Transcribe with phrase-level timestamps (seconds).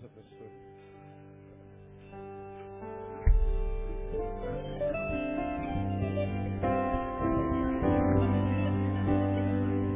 [0.00, 0.48] Deus abençoe.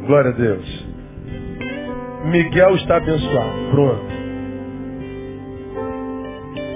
[0.06, 0.86] Glória a Deus.
[2.26, 3.70] Miguel está abençoado.
[3.70, 4.12] Pronto.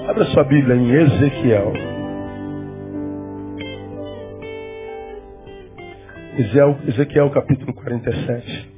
[0.09, 1.73] Abra sua Bíblia em Ezequiel.
[6.87, 8.71] Ezequiel, capítulo 47.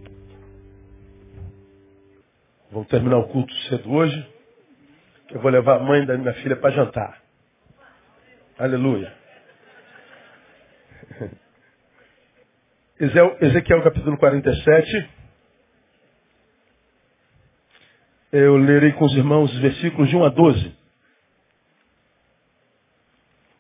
[2.71, 4.38] Vamos terminar o culto cedo hoje.
[5.31, 7.21] Eu vou levar a mãe da minha filha para jantar.
[8.57, 9.13] Aleluia.
[12.99, 15.09] Ezequiel capítulo 47.
[18.31, 20.75] Eu lerei com os irmãos os versículos de 1 a 12.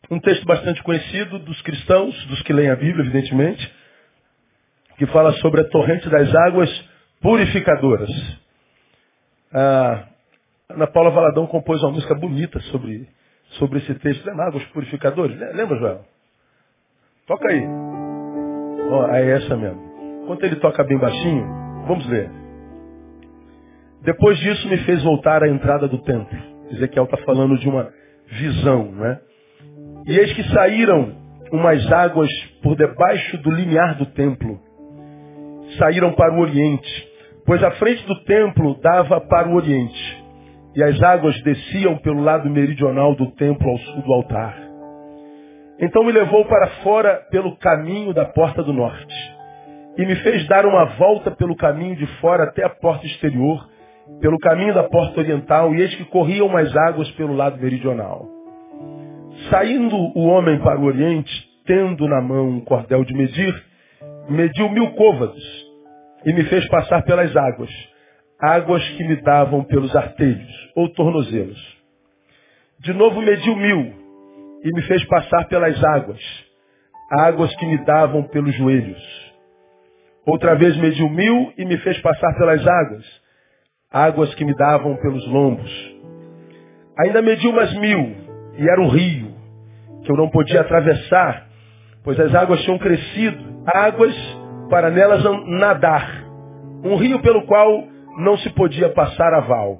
[0.09, 3.71] Um texto bastante conhecido dos cristãos, dos que leem a Bíblia, evidentemente,
[4.97, 6.89] que fala sobre a torrente das águas
[7.21, 8.09] purificadoras.
[9.53, 10.08] A
[10.71, 13.09] Ana Paula Valadão compôs uma música bonita sobre,
[13.57, 14.23] sobre esse texto.
[14.23, 15.35] Lembra águas purificadores?
[15.55, 16.01] Lembra, Joel?
[17.25, 17.65] Toca aí.
[18.91, 19.81] Oh, é essa mesmo.
[20.23, 21.43] Enquanto ele toca bem baixinho,
[21.87, 22.29] vamos ler.
[24.03, 26.37] Depois disso me fez voltar à entrada do templo.
[26.69, 27.91] Ezequiel está falando de uma
[28.27, 29.19] visão, né?
[30.05, 31.15] E eis que saíram
[31.51, 32.29] umas águas
[32.61, 34.61] por debaixo do limiar do templo.
[35.79, 37.07] Saíram para o oriente,
[37.43, 40.18] pois a frente do templo dava para o oriente.
[40.75, 44.55] E as águas desciam pelo lado meridional do templo ao sul do altar.
[45.79, 49.15] Então me levou para fora pelo caminho da porta do norte.
[49.97, 53.67] E me fez dar uma volta pelo caminho de fora até a porta exterior,
[54.19, 58.25] pelo caminho da porta oriental, e eis que corriam mais águas pelo lado meridional.
[59.49, 61.31] Saindo o homem para o oriente,
[61.65, 63.63] tendo na mão um cordel de medir,
[64.29, 65.43] mediu mil côvados
[66.25, 67.69] e me fez passar pelas águas,
[68.41, 71.77] águas que me davam pelos artelhos ou tornozelos.
[72.79, 73.93] De novo mediu mil
[74.63, 76.21] e me fez passar pelas águas,
[77.11, 79.29] águas que me davam pelos joelhos.
[80.25, 83.05] Outra vez mediu mil e me fez passar pelas águas,
[83.91, 85.99] águas que me davam pelos lombos.
[86.99, 88.15] Ainda mediu umas mil,
[88.57, 89.33] e era um rio,
[90.03, 91.47] que eu não podia atravessar,
[92.03, 94.15] pois as águas tinham crescido, águas
[94.69, 96.23] para nelas nadar.
[96.83, 97.87] Um rio pelo qual
[98.17, 99.79] não se podia passar a val.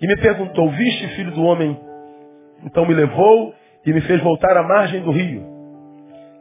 [0.00, 1.78] E me perguntou, viste, filho do homem?
[2.64, 3.54] Então me levou
[3.84, 5.44] e me fez voltar à margem do rio.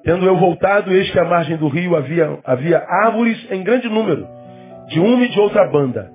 [0.04, 4.26] Tendo eu voltado, eis que à margem do rio havia, havia árvores em grande número,
[4.88, 6.10] de uma e de outra banda.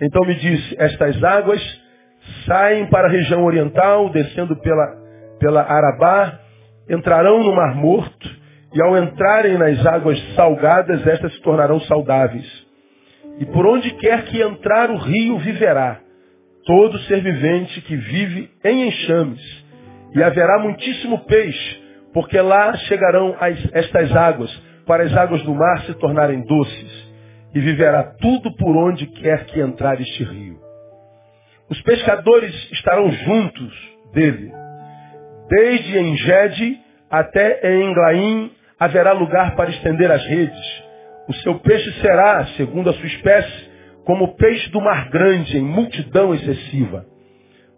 [0.00, 1.60] Então me disse, estas águas
[2.46, 4.96] saem para a região oriental, descendo pela,
[5.38, 6.38] pela Arabá,
[6.88, 8.38] entrarão no Mar Morto,
[8.72, 12.67] e ao entrarem nas águas salgadas, estas se tornarão saudáveis.
[13.40, 16.00] E por onde quer que entrar o rio viverá,
[16.64, 19.40] todo ser vivente que vive em enxames.
[20.14, 21.82] E haverá muitíssimo peixe,
[22.12, 24.50] porque lá chegarão as, estas águas,
[24.86, 27.08] para as águas do mar se tornarem doces.
[27.54, 30.58] E viverá tudo por onde quer que entrar este rio.
[31.70, 33.72] Os pescadores estarão juntos
[34.12, 34.52] dele.
[35.48, 36.78] Desde Engede
[37.10, 40.87] até Englaim haverá lugar para estender as redes.
[41.28, 43.70] O seu peixe será, segundo a sua espécie,
[44.06, 47.04] como o peixe do mar grande, em multidão excessiva.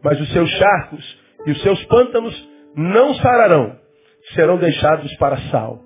[0.05, 3.77] Mas os seus charcos e os seus pântanos não sararão,
[4.35, 5.81] serão deixados para sal.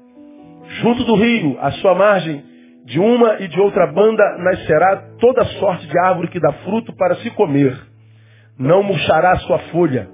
[0.82, 2.44] Junto do rio, à sua margem,
[2.84, 7.14] de uma e de outra banda, nascerá toda sorte de árvore que dá fruto para
[7.16, 7.74] se comer.
[8.58, 10.06] Não murchará sua folha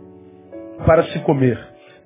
[0.86, 1.58] para se comer.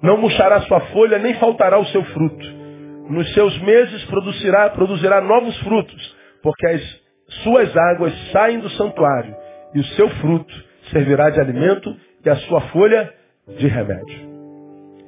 [0.03, 2.64] Não murchará sua folha, nem faltará o seu fruto
[3.09, 7.05] nos seus meses produzirá, produzirá novos frutos, porque as
[7.43, 9.35] suas águas saem do santuário,
[9.75, 10.55] e o seu fruto
[10.91, 11.95] servirá de alimento
[12.25, 13.13] e a sua folha
[13.59, 14.35] de remédio.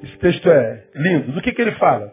[0.02, 1.32] Esse texto é lindo.
[1.32, 2.12] Do que, que ele fala?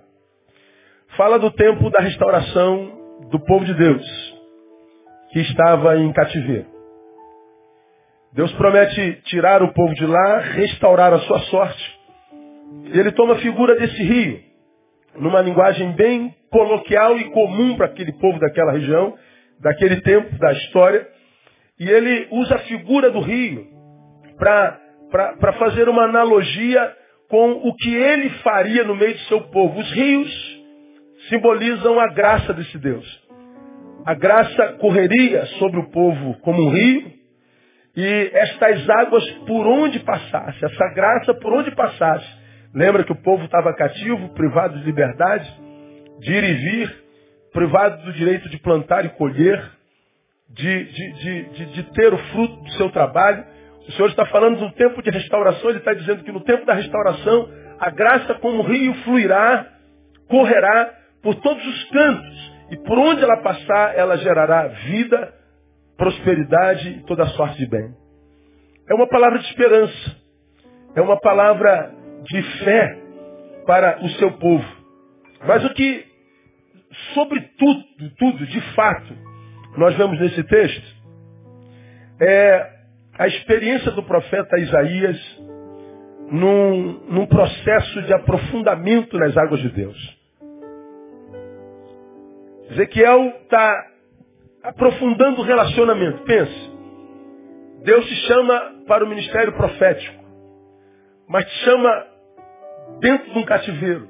[1.18, 4.06] Fala do tempo da restauração do povo de Deus,
[5.32, 6.68] que estava em cativeiro.
[8.34, 12.00] Deus promete tirar o povo de lá, restaurar a sua sorte.
[12.86, 14.53] E ele toma a figura desse rio
[15.16, 19.16] numa linguagem bem coloquial e comum para aquele povo daquela região,
[19.60, 21.08] daquele tempo da história.
[21.80, 23.68] E ele usa a figura do rio
[24.38, 26.96] para fazer uma analogia
[27.30, 29.80] com o que ele faria no meio do seu povo.
[29.80, 30.64] Os rios
[31.30, 33.24] simbolizam a graça desse Deus.
[34.06, 37.14] A graça correria sobre o povo como um rio,
[37.96, 42.28] e estas águas por onde passasse, essa graça por onde passasse,
[42.74, 45.48] Lembra que o povo estava cativo, privado de liberdade,
[46.20, 47.04] de ir e vir,
[47.52, 49.64] privado do direito de plantar e colher,
[50.50, 53.46] de, de, de, de, ter o fruto do seu trabalho.
[53.88, 56.74] O Senhor está falando do tempo de restauração, ele está dizendo que no tempo da
[56.74, 57.50] restauração,
[57.80, 59.68] a graça como rio fluirá,
[60.28, 62.54] correrá por todos os cantos.
[62.72, 65.32] E por onde ela passar, ela gerará vida,
[65.96, 67.94] prosperidade e toda sorte de bem.
[68.90, 70.16] É uma palavra de esperança.
[70.96, 73.00] É uma palavra de fé
[73.66, 74.66] para o seu povo.
[75.46, 76.06] Mas o que,
[77.14, 77.84] sobre tudo,
[78.18, 79.14] tudo, de fato,
[79.78, 81.04] nós vemos nesse texto,
[82.22, 82.74] é
[83.18, 85.42] a experiência do profeta Isaías
[86.32, 90.24] num, num processo de aprofundamento nas águas de Deus.
[92.72, 93.88] Ezequiel está
[94.64, 96.24] aprofundando o relacionamento.
[96.24, 96.72] Pense.
[97.84, 100.24] Deus te chama para o ministério profético,
[101.28, 102.13] mas te chama
[103.00, 104.10] dentro de um cativeiro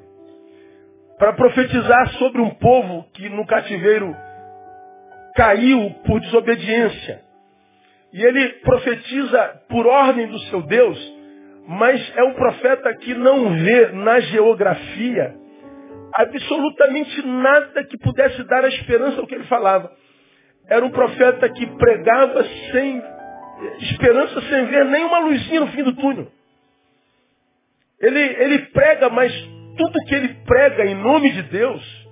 [1.18, 4.16] para profetizar sobre um povo que no cativeiro
[5.36, 7.22] caiu por desobediência.
[8.12, 11.14] E ele profetiza por ordem do seu Deus,
[11.68, 15.36] mas é um profeta que não vê na geografia
[16.14, 19.92] absolutamente nada que pudesse dar a esperança ao que ele falava.
[20.68, 23.02] Era um profeta que pregava sem
[23.80, 26.28] esperança, sem ver nenhuma luzinha no fim do túnel.
[28.04, 29.32] Ele, ele prega, mas
[29.78, 32.04] tudo que ele prega em nome de Deus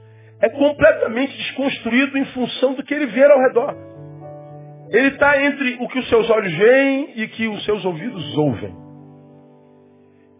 [0.41, 3.75] é completamente desconstruído em função do que ele vê ao redor.
[4.89, 8.73] Ele está entre o que os seus olhos veem e que os seus ouvidos ouvem.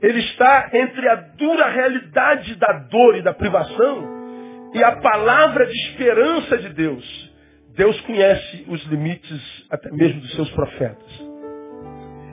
[0.02, 5.78] Ele está entre a dura realidade da dor e da privação e a palavra de
[5.90, 7.32] esperança de Deus.
[7.76, 11.30] Deus conhece os limites até mesmo dos seus profetas.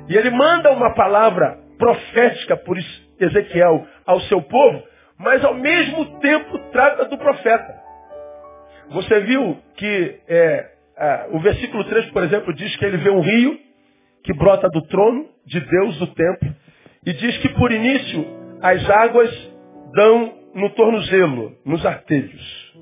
[0.08, 2.78] E ele manda uma palavra profética por
[3.20, 4.82] Ezequiel ao seu povo,
[5.18, 7.74] mas ao mesmo tempo trata do profeta.
[8.90, 13.20] Você viu que é, é, o versículo 3, por exemplo, diz que ele vê um
[13.20, 13.58] rio
[14.24, 16.54] que brota do trono de Deus do templo
[17.04, 18.26] e diz que por início
[18.62, 19.30] as águas
[19.94, 22.74] dão no tornozelo, nos artelhos.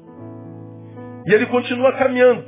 [1.26, 2.44] E ele continua caminhando.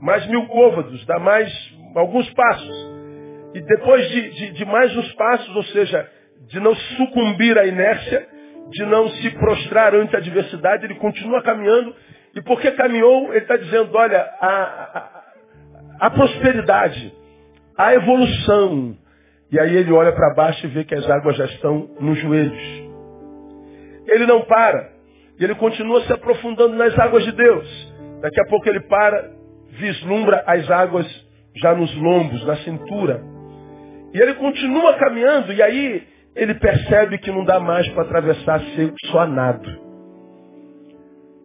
[0.00, 1.52] Mais mil côvados, dá mais
[1.94, 2.94] alguns passos.
[3.54, 6.10] E depois de, de, de mais uns passos, ou seja,
[6.48, 8.26] de não sucumbir à inércia,
[8.70, 11.94] de não se prostrar ante a adversidade, ele continua caminhando.
[12.34, 14.48] E porque caminhou, ele está dizendo, olha, a,
[16.00, 17.12] a, a prosperidade,
[17.76, 18.96] a evolução,
[19.50, 22.84] e aí ele olha para baixo e vê que as águas já estão nos joelhos.
[24.08, 24.92] Ele não para.
[25.38, 27.94] Ele continua se aprofundando nas águas de Deus.
[28.20, 29.30] Daqui a pouco ele para,
[29.70, 31.06] vislumbra as águas
[31.56, 33.22] já nos lombos, na cintura.
[34.12, 38.96] E ele continua caminhando e aí ele percebe que não dá mais para atravessar seco
[39.06, 39.84] só a nado.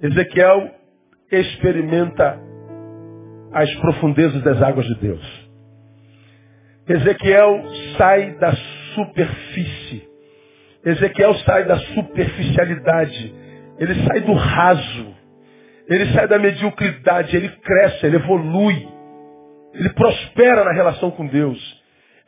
[0.01, 0.71] Ezequiel
[1.31, 2.39] experimenta
[3.53, 5.49] as profundezas das águas de Deus.
[6.87, 7.63] Ezequiel
[7.97, 8.53] sai da
[8.95, 10.07] superfície.
[10.83, 13.35] Ezequiel sai da superficialidade.
[13.77, 15.15] Ele sai do raso.
[15.87, 17.35] Ele sai da mediocridade.
[17.35, 18.87] Ele cresce, ele evolui.
[19.73, 21.78] Ele prospera na relação com Deus.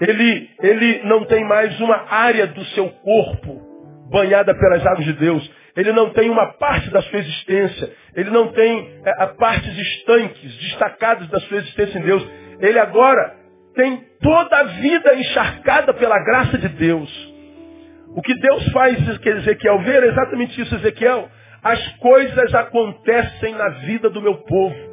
[0.01, 3.61] Ele, ele não tem mais uma área do seu corpo
[4.09, 5.51] banhada pelas águas de Deus.
[5.77, 7.93] Ele não tem uma parte da sua existência.
[8.15, 12.27] Ele não tem é, partes estanques, destacadas da sua existência em Deus.
[12.59, 13.35] Ele agora
[13.75, 17.31] tem toda a vida encharcada pela graça de Deus.
[18.15, 21.29] O que Deus faz, que Ezequiel ver, é exatamente isso, Ezequiel.
[21.63, 24.90] As coisas acontecem na vida do meu povo.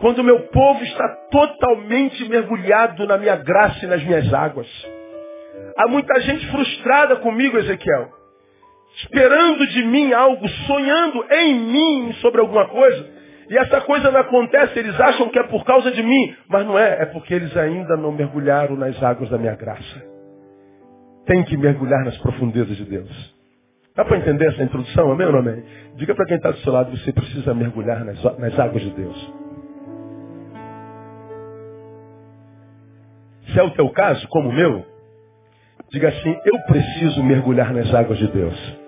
[0.00, 4.68] Quando o meu povo está totalmente mergulhado na minha graça e nas minhas águas.
[5.76, 8.08] Há muita gente frustrada comigo, Ezequiel.
[8.96, 13.18] Esperando de mim algo, sonhando em mim sobre alguma coisa.
[13.50, 16.78] E essa coisa não acontece, eles acham que é por causa de mim, mas não
[16.78, 20.04] é, é porque eles ainda não mergulharam nas águas da minha graça.
[21.24, 23.38] Tem que mergulhar nas profundezas de Deus.
[23.96, 25.64] Dá para entender essa introdução, amém ou não amém?
[25.96, 29.47] Diga para quem está do seu lado, você precisa mergulhar nas, nas águas de Deus.
[33.58, 34.86] Se é o teu caso, como o meu,
[35.90, 38.78] diga assim, eu preciso mergulhar nas águas de Deus.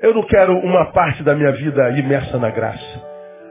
[0.00, 3.04] Eu não quero uma parte da minha vida imersa na graça.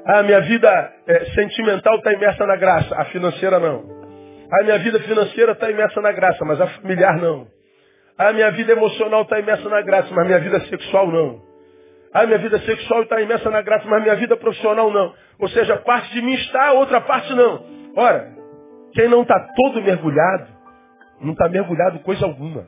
[0.07, 3.83] A minha vida é, sentimental está imersa na graça, a financeira não.
[4.51, 7.45] A minha vida financeira está imersa na graça, mas a familiar não.
[8.17, 11.43] A minha vida emocional está imersa na graça, mas minha vida sexual não.
[12.11, 15.13] A minha vida sexual está imersa na graça, mas minha vida profissional não.
[15.37, 17.63] Ou seja, parte de mim está, outra parte não.
[17.95, 18.38] Ora,
[18.93, 20.47] quem não está todo mergulhado,
[21.21, 22.67] não está mergulhado coisa alguma.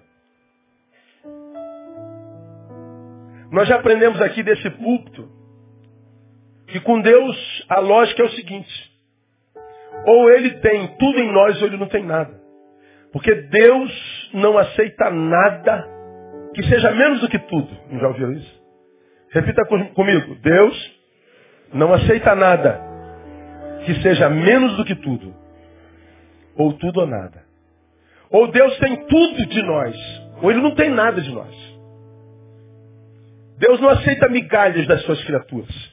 [3.51, 5.29] Nós já aprendemos aqui desse púlpito
[6.67, 8.91] que com Deus a lógica é o seguinte:
[10.05, 12.39] ou ele tem tudo em nós ou ele não tem nada.
[13.11, 15.85] Porque Deus não aceita nada
[16.53, 17.69] que seja menos do que tudo.
[17.89, 18.61] Não já ouviu isso?
[19.31, 20.35] Repita comigo.
[20.35, 21.01] Deus
[21.73, 22.81] não aceita nada
[23.85, 25.40] que seja menos do que tudo.
[26.55, 27.43] Ou tudo ou nada.
[28.29, 29.95] Ou Deus tem tudo de nós,
[30.41, 31.71] ou Ele não tem nada de nós.
[33.57, 35.91] Deus não aceita migalhas das suas criaturas.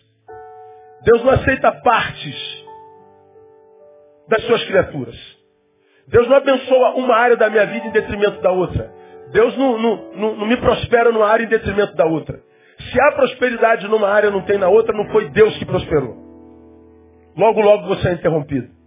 [1.04, 2.64] Deus não aceita partes
[4.28, 5.16] das suas criaturas.
[6.06, 8.90] Deus não abençoa uma área da minha vida em detrimento da outra.
[9.32, 12.40] Deus não, não, não, não me prospera numa área em detrimento da outra.
[12.78, 16.16] Se há prosperidade numa área não tem na outra, não foi Deus que prosperou.
[17.36, 18.77] Logo, logo você é interrompido.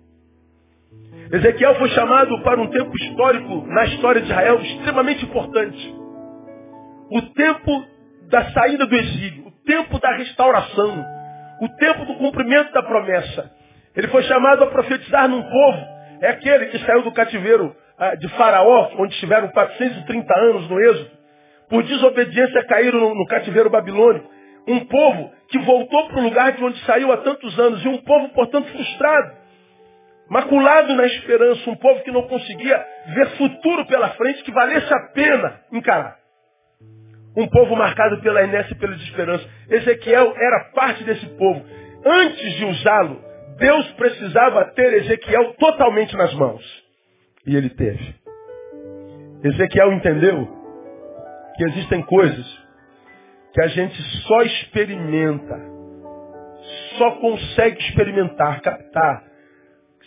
[1.31, 5.95] Ezequiel foi chamado para um tempo histórico na história de Israel extremamente importante.
[7.09, 7.85] O tempo
[8.29, 11.05] da saída do exílio, o tempo da restauração,
[11.61, 13.49] o tempo do cumprimento da promessa.
[13.95, 15.85] Ele foi chamado a profetizar num povo,
[16.19, 21.11] é aquele que saiu do cativeiro ah, de Faraó, onde estiveram 430 anos no êxodo,
[21.69, 24.29] por desobediência caíram no, no cativeiro babilônico.
[24.67, 27.99] Um povo que voltou para o lugar de onde saiu há tantos anos, e um
[27.99, 29.40] povo, portanto, frustrado,
[30.31, 34.99] maculado na esperança, um povo que não conseguia ver futuro pela frente que valesse a
[35.13, 36.17] pena encarar.
[37.35, 39.45] Um povo marcado pela inércia e pela desesperança.
[39.69, 41.65] Ezequiel era parte desse povo.
[42.05, 43.21] Antes de usá-lo,
[43.57, 46.63] Deus precisava ter Ezequiel totalmente nas mãos.
[47.45, 48.15] E ele teve.
[49.43, 50.47] Ezequiel entendeu
[51.57, 52.61] que existem coisas
[53.53, 55.59] que a gente só experimenta,
[56.97, 59.30] só consegue experimentar, captar,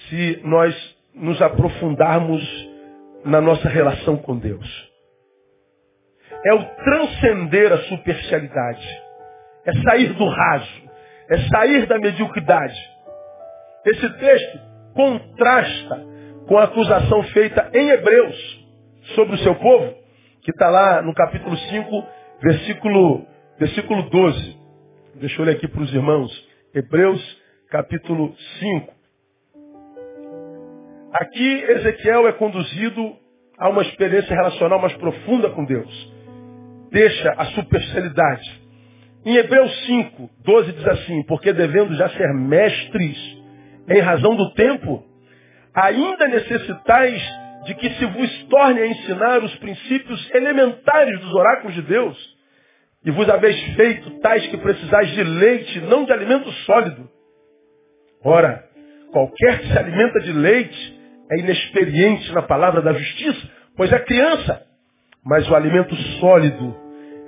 [0.08, 2.42] se nós nos aprofundarmos
[3.24, 4.94] na nossa relação com Deus
[6.44, 8.86] é o transcender a superficialidade.
[9.64, 10.82] É sair do raso.
[11.30, 12.78] É sair da mediocridade.
[13.86, 14.60] Esse texto
[14.94, 16.06] contrasta
[16.46, 18.66] com a acusação feita em Hebreus
[19.14, 19.94] sobre o seu povo,
[20.42, 22.06] que está lá no capítulo 5,
[22.42, 23.26] versículo,
[23.58, 24.60] versículo 12.
[25.16, 26.48] Deixa eu ler aqui para os irmãos.
[26.74, 28.93] Hebreus, capítulo 5.
[31.14, 33.16] Aqui Ezequiel é conduzido
[33.58, 36.14] a uma experiência relacional mais profunda com Deus
[36.94, 38.62] deixa a superficialidade.
[39.26, 43.18] Em Hebreus 5, 12 diz assim, porque devendo já ser mestres
[43.88, 45.04] em razão do tempo,
[45.74, 47.20] ainda necessitais
[47.64, 52.34] de que se vos torne a ensinar os princípios elementares dos oráculos de Deus,
[53.04, 57.10] e vos haveis feito tais que precisais de leite, não de alimento sólido.
[58.22, 58.64] Ora,
[59.10, 60.93] qualquer que se alimenta de leite
[61.30, 64.62] é inexperiente na palavra da justiça, pois é criança.
[65.24, 66.76] Mas o alimento sólido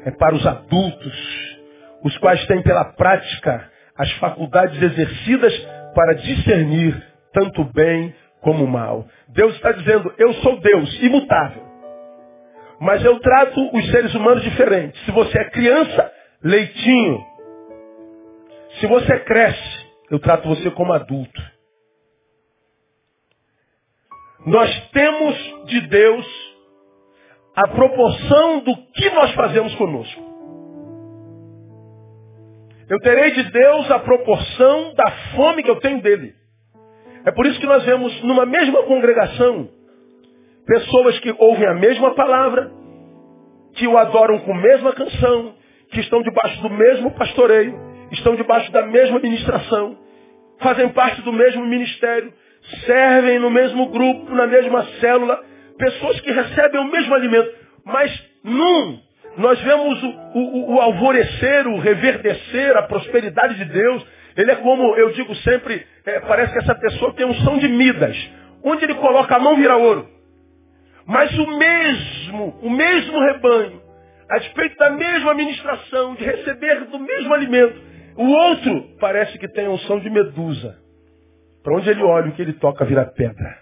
[0.05, 1.57] é para os adultos,
[2.05, 5.53] os quais têm pela prática as faculdades exercidas
[5.95, 9.07] para discernir tanto bem como mal.
[9.29, 11.62] Deus está dizendo, eu sou Deus, imutável.
[12.79, 15.03] Mas eu trato os seres humanos diferentes.
[15.05, 16.12] Se você é criança,
[16.43, 17.25] leitinho.
[18.79, 21.55] Se você cresce, eu trato você como adulto.
[24.47, 26.57] Nós temos de Deus
[27.57, 30.23] a proporção do que nós fazemos conosco.
[32.88, 36.33] Eu terei de Deus a proporção da fome que eu tenho dele.
[37.25, 39.69] É por isso que nós vemos numa mesma congregação
[40.65, 42.71] pessoas que ouvem a mesma palavra,
[43.75, 45.55] que o adoram com a mesma canção,
[45.91, 47.75] que estão debaixo do mesmo pastoreio,
[48.12, 49.99] estão debaixo da mesma ministração,
[50.61, 52.33] fazem parte do mesmo ministério,
[52.85, 55.42] servem no mesmo grupo, na mesma célula,
[55.78, 57.52] pessoas que recebem o mesmo alimento,
[57.85, 58.11] mas
[58.42, 59.06] num
[59.37, 64.06] nós vemos o, o, o alvorecer, o reverdecer, a prosperidade de Deus.
[64.37, 67.68] Ele é como, eu digo sempre, é, parece que essa pessoa tem um som de
[67.68, 68.16] Midas.
[68.64, 70.08] Onde ele coloca a mão vira ouro.
[71.06, 73.82] Mas o mesmo, o mesmo rebanho,
[74.28, 77.80] a despeito da mesma administração, de receber do mesmo alimento,
[78.16, 80.78] o outro parece que tem um som de medusa.
[81.66, 83.58] Para onde ele olha, o que ele toca vira pedra.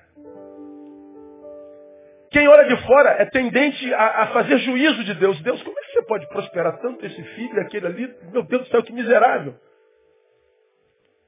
[2.30, 5.40] Quem olha de fora é tendente a, a, fazer juízo de Deus.
[5.40, 8.14] Deus, como é que você pode prosperar tanto esse filho e aquele ali?
[8.30, 9.54] Meu Deus do céu, que miserável.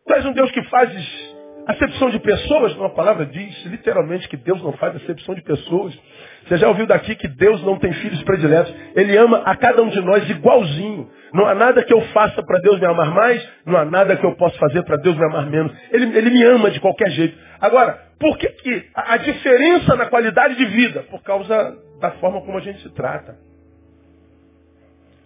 [0.07, 1.35] Tu és um Deus que fazes
[1.67, 2.77] acepção de pessoas?
[2.77, 5.99] Uma palavra diz literalmente que Deus não faz acepção de pessoas.
[6.47, 8.73] Você já ouviu daqui que Deus não tem filhos prediletos.
[8.95, 11.11] Ele ama a cada um de nós igualzinho.
[11.33, 14.25] Não há nada que eu faça para Deus me amar mais, não há nada que
[14.25, 15.73] eu possa fazer para Deus me amar menos.
[15.91, 17.37] Ele, ele me ama de qualquer jeito.
[17.61, 21.03] Agora, por que, que a diferença na qualidade de vida?
[21.11, 23.37] Por causa da forma como a gente se trata.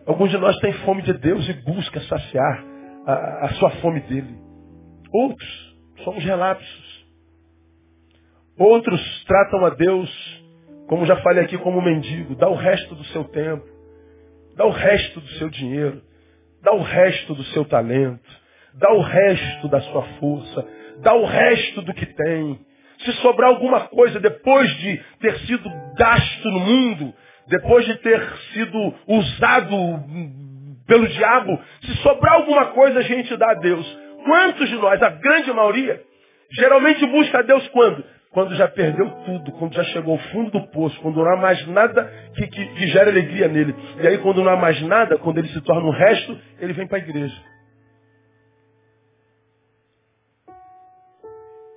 [0.07, 2.65] Alguns de nós têm fome de Deus e busca saciar
[3.07, 4.35] a, a sua fome dele.
[5.13, 7.07] Outros somos relapsos.
[8.59, 10.40] Outros tratam a Deus
[10.91, 13.65] como já falei aqui, como mendigo, dá o resto do seu tempo,
[14.57, 16.03] dá o resto do seu dinheiro,
[16.61, 18.29] dá o resto do seu talento,
[18.75, 20.67] dá o resto da sua força,
[21.01, 22.59] dá o resto do que tem.
[23.05, 27.15] Se sobrar alguma coisa depois de ter sido gasto no mundo,
[27.47, 28.21] depois de ter
[28.53, 29.77] sido usado
[30.89, 33.87] pelo diabo, se sobrar alguma coisa a gente dá a Deus.
[34.25, 36.03] Quantos de nós, a grande maioria,
[36.51, 38.05] geralmente busca a Deus quando?
[38.33, 41.67] Quando já perdeu tudo, quando já chegou ao fundo do poço, quando não há mais
[41.67, 42.05] nada
[42.37, 43.75] que, que, que gere alegria nele.
[44.01, 46.87] E aí quando não há mais nada, quando ele se torna o resto, ele vem
[46.87, 47.51] para a igreja.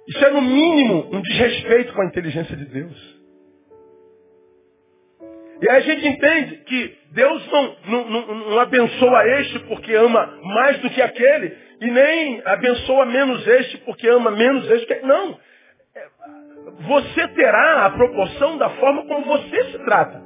[0.08, 3.24] Isso é no mínimo um desrespeito com a inteligência de Deus.
[5.60, 10.40] E aí a gente entende que Deus não, não, não, não, abençoa este porque ama
[10.44, 15.02] mais do que aquele, e nem abençoa menos este porque ama menos este.
[15.04, 15.40] Não
[16.82, 20.22] você terá a proporção da forma como você se trata.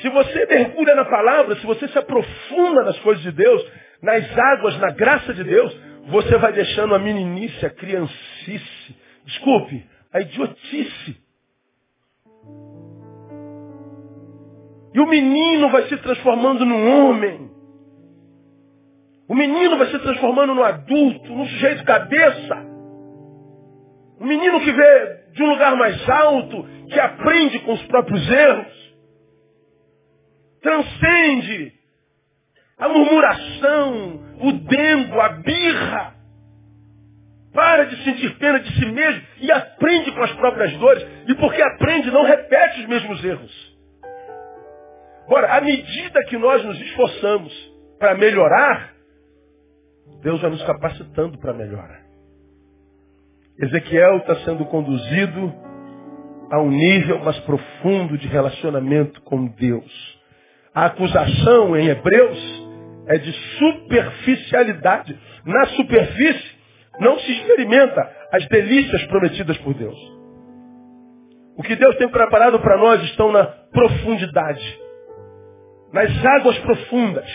[0.00, 3.64] Se você mergulha na palavra, se você se aprofunda nas coisas de Deus,
[4.02, 5.74] nas águas, na graça de Deus,
[6.08, 11.16] você vai deixando a meninice, a criancice, desculpe, a idiotice.
[14.92, 17.50] E o menino vai se transformando num homem.
[19.26, 22.73] O menino vai se transformando num adulto, num sujeito cabeça.
[24.20, 28.94] Um menino que vê de um lugar mais alto, que aprende com os próprios erros,
[30.62, 31.72] transcende
[32.78, 36.14] a murmuração, o dengo, a birra,
[37.52, 41.06] para de sentir pena de si mesmo e aprende com as próprias dores.
[41.28, 43.74] E porque aprende, não repete os mesmos erros.
[45.26, 47.52] Agora, à medida que nós nos esforçamos
[47.98, 48.92] para melhorar,
[50.20, 52.03] Deus vai nos capacitando para melhorar.
[53.58, 55.52] Ezequiel está sendo conduzido
[56.50, 60.18] a um nível mais profundo de relacionamento com Deus.
[60.74, 62.64] A acusação em Hebreus
[63.06, 65.18] é de superficialidade.
[65.44, 66.54] Na superfície
[66.98, 69.98] não se experimenta as delícias prometidas por Deus.
[71.56, 74.80] O que Deus tem preparado para nós estão na profundidade,
[75.92, 77.28] nas águas profundas.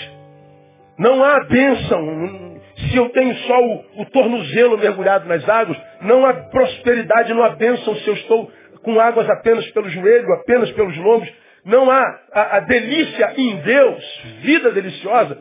[0.98, 2.49] Não há bênção,
[2.80, 7.50] se eu tenho só o, o tornozelo mergulhado nas águas, não há prosperidade, não há
[7.50, 8.52] bênção se eu estou
[8.84, 11.30] com águas apenas pelo joelho, apenas pelos lombos.
[11.65, 15.38] Não há a, a delícia em Deus, vida deliciosa,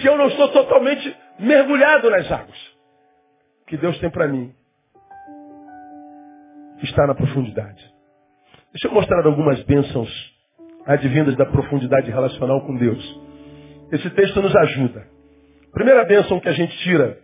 [0.00, 2.58] se eu não estou totalmente mergulhado nas águas.
[3.66, 4.52] Que Deus tem para mim
[6.82, 7.84] está na profundidade.
[8.72, 10.08] Deixa eu mostrar algumas bênçãos
[10.86, 13.20] advindas da profundidade relacional com Deus.
[13.92, 15.06] Esse texto nos ajuda.
[15.72, 17.18] Primeira bênção que a gente tira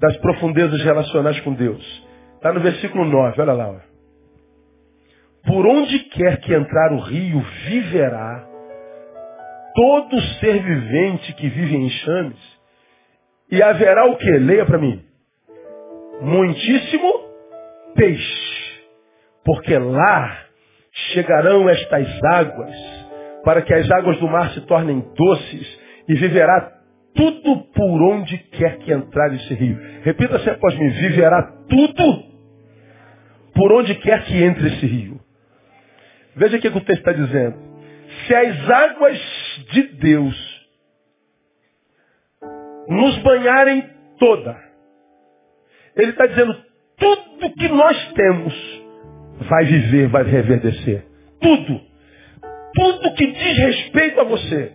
[0.00, 2.06] das profundezas relacionais com Deus.
[2.34, 3.70] Está no versículo 9, olha lá.
[3.70, 3.76] Ó.
[5.46, 8.46] Por onde quer que entrar o rio, viverá
[9.74, 12.56] todo ser vivente que vive em enxames.
[13.50, 14.30] E haverá o que?
[14.30, 15.04] Leia para mim.
[16.20, 17.12] Muitíssimo
[17.94, 18.80] peixe.
[19.44, 20.46] Porque lá
[21.12, 22.74] chegarão estas águas,
[23.44, 26.75] para que as águas do mar se tornem doces, e viverá
[27.16, 29.78] tudo por onde quer que entrar esse rio.
[30.02, 32.24] Repita assim após mim, viverá tudo
[33.54, 35.18] por onde quer que entre esse rio.
[36.36, 37.56] Veja o que o texto está dizendo.
[38.26, 39.18] Se as águas
[39.72, 40.66] de Deus
[42.88, 44.56] nos banharem toda,
[45.96, 46.54] ele está dizendo,
[46.98, 48.82] tudo que nós temos
[49.48, 51.06] vai viver, vai reverdecer.
[51.40, 51.80] Tudo.
[52.74, 54.72] Tudo que diz respeito a você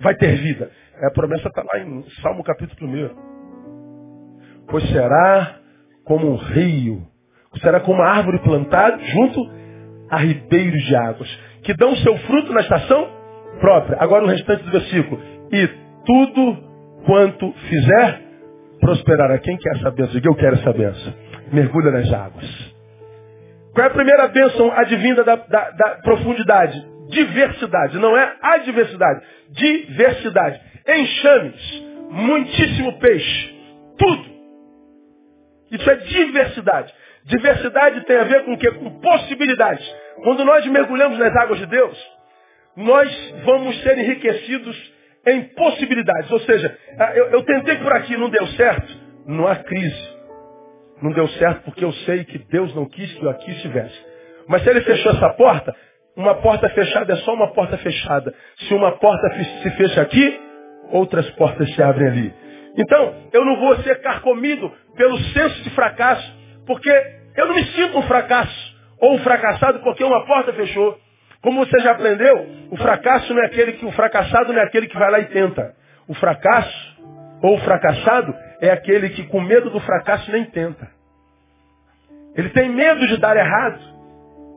[0.00, 0.70] vai ter vida.
[1.00, 3.10] A promessa está lá em Salmo capítulo 1.
[4.68, 5.56] Pois será
[6.04, 7.02] como um rio,
[7.60, 9.40] será como uma árvore plantada junto
[10.10, 11.28] a ribeiros de águas,
[11.62, 13.08] que dão seu fruto na estação
[13.58, 13.96] própria.
[14.00, 15.20] Agora o restante do versículo.
[15.50, 15.68] E
[16.04, 16.58] tudo
[17.06, 18.22] quanto fizer,
[18.80, 19.38] prosperará.
[19.38, 20.20] Quem quer essa bênção?
[20.22, 21.14] Eu quero essa bênção.
[21.52, 22.74] Mergulha nas águas.
[23.74, 26.86] Qual é a primeira bênção advinda da, da, da profundidade?
[27.08, 27.98] Diversidade.
[27.98, 29.24] Não é adversidade.
[29.50, 33.54] Diversidade enxames, muitíssimo peixe,
[33.98, 34.32] tudo.
[35.70, 36.92] Isso é diversidade.
[37.24, 38.70] Diversidade tem a ver com o quê?
[38.70, 39.86] Com possibilidades.
[40.22, 41.96] Quando nós mergulhamos nas águas de Deus,
[42.76, 44.92] nós vamos ser enriquecidos
[45.26, 46.30] em possibilidades.
[46.30, 46.76] Ou seja,
[47.14, 48.92] eu, eu tentei por aqui, não deu certo,
[49.26, 50.12] não há crise.
[51.00, 53.98] Não deu certo porque eu sei que Deus não quis que eu aqui estivesse.
[54.46, 55.74] Mas se ele fechou essa porta,
[56.16, 58.34] uma porta fechada é só uma porta fechada.
[58.58, 59.28] Se uma porta
[59.62, 60.40] se fecha aqui,
[60.90, 62.34] outras portas se abrem ali.
[62.76, 66.32] Então, eu não vou ser carcomido pelo senso de fracasso,
[66.66, 66.90] porque
[67.34, 70.98] Eu não me sinto um fracasso ou um fracassado porque uma porta fechou.
[71.42, 74.86] Como você já aprendeu, o fracasso não é aquele que o fracassado não é aquele
[74.86, 75.74] que vai lá e tenta.
[76.06, 77.02] O fracasso
[77.42, 80.88] ou o fracassado é aquele que com medo do fracasso nem tenta.
[82.36, 83.80] Ele tem medo de dar errado.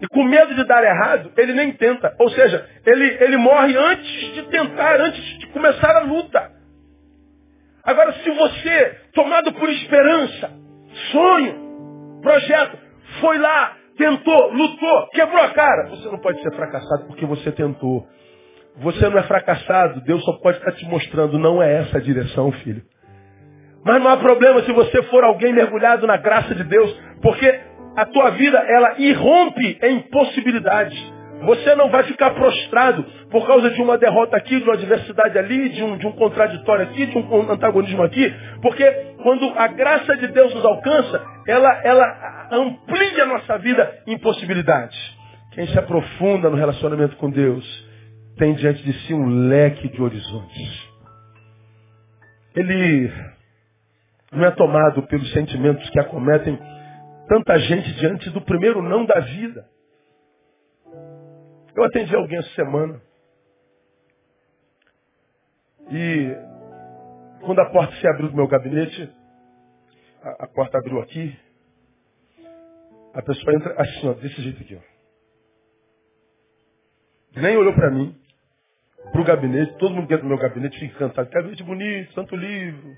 [0.01, 2.13] E com medo de dar errado, ele nem tenta.
[2.19, 6.51] Ou seja, ele, ele morre antes de tentar, antes de começar a luta.
[7.83, 10.51] Agora, se você, tomado por esperança,
[11.11, 12.77] sonho, projeto,
[13.21, 18.07] foi lá, tentou, lutou, quebrou a cara, você não pode ser fracassado porque você tentou.
[18.77, 22.51] Você não é fracassado, Deus só pode estar te mostrando, não é essa a direção,
[22.51, 22.83] filho.
[23.85, 27.61] Mas não há problema se você for alguém mergulhado na graça de Deus, porque
[27.95, 31.15] a tua vida ela irrompe em possibilidades.
[31.45, 35.69] Você não vai ficar prostrado por causa de uma derrota aqui, de uma adversidade ali,
[35.69, 38.85] de um, de um contraditório aqui, de um antagonismo aqui, porque
[39.21, 44.97] quando a graça de Deus nos alcança, ela, ela amplia a nossa vida em possibilidades.
[45.51, 47.85] Quem se aprofunda no relacionamento com Deus
[48.37, 50.89] tem diante de si um leque de horizontes.
[52.55, 53.11] Ele
[54.31, 56.57] não é tomado pelos sentimentos que acometem
[57.27, 59.69] tanta gente diante do primeiro não da vida.
[61.75, 63.01] Eu atendi alguém essa semana.
[65.91, 66.35] E
[67.45, 69.13] quando a porta se abriu do meu gabinete,
[70.21, 71.37] a, a porta abriu aqui,
[73.13, 74.95] a pessoa entra assim, ó, desse jeito aqui, ó.
[77.39, 78.17] Nem olhou para mim,
[79.11, 81.29] para o gabinete, todo mundo que entra no meu gabinete fica encantado.
[81.29, 82.97] Gabinete bonito, tanto livro.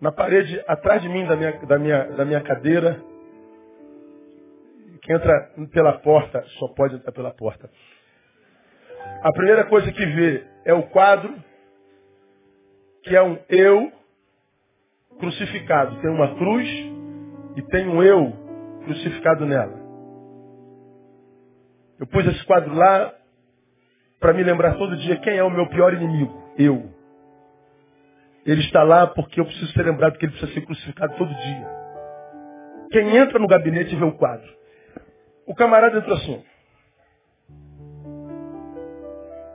[0.00, 3.02] Na parede, atrás de mim, da minha, da minha, da minha cadeira,
[5.02, 7.70] quem entra pela porta só pode entrar pela porta.
[9.22, 11.34] A primeira coisa que vê é o quadro,
[13.02, 13.92] que é um eu
[15.18, 16.00] crucificado.
[16.00, 16.68] Tem uma cruz
[17.56, 18.32] e tem um eu
[18.84, 19.86] crucificado nela.
[21.98, 23.14] Eu pus esse quadro lá
[24.20, 26.52] para me lembrar todo dia quem é o meu pior inimigo.
[26.58, 26.95] Eu.
[28.46, 31.68] Ele está lá porque eu preciso ser lembrado que ele precisa ser crucificado todo dia.
[32.92, 34.48] Quem entra no gabinete vê o quadro.
[35.44, 36.44] O camarada entrou assim.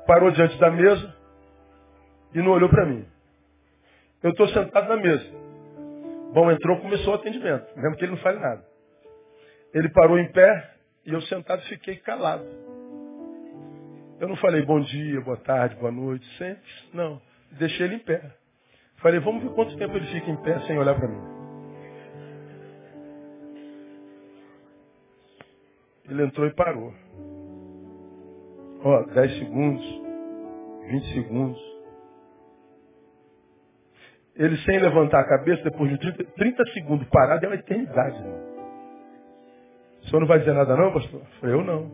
[0.06, 1.16] Parou diante da mesa
[2.34, 3.08] e não olhou para mim.
[4.22, 5.26] Eu estou sentado na mesa.
[6.34, 8.66] Bom, entrou, começou o atendimento, mesmo que ele não fale nada.
[9.74, 10.76] Ele parou em pé
[11.06, 12.46] e eu sentado fiquei calado.
[14.20, 16.62] Eu não falei bom dia, boa tarde, boa noite, sempre.
[16.94, 17.22] Não.
[17.54, 18.41] Deixei ele em pé.
[19.02, 21.22] Falei, vamos ver quanto tempo ele fica em pé sem olhar para mim.
[26.08, 26.94] Ele entrou e parou.
[28.84, 29.84] Ó, 10 segundos,
[30.88, 31.72] 20 segundos.
[34.36, 38.18] Ele sem levantar a cabeça, depois de 30, 30 segundos parado, é uma eternidade.
[38.18, 38.52] Irmão.
[40.02, 41.22] O senhor não vai dizer nada não, pastor?
[41.22, 41.92] Eu falei, eu não.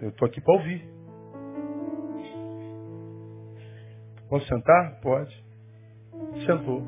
[0.00, 0.95] Eu estou aqui para ouvir.
[4.28, 5.00] Posso sentar?
[5.00, 5.44] Pode.
[6.46, 6.82] Sentou.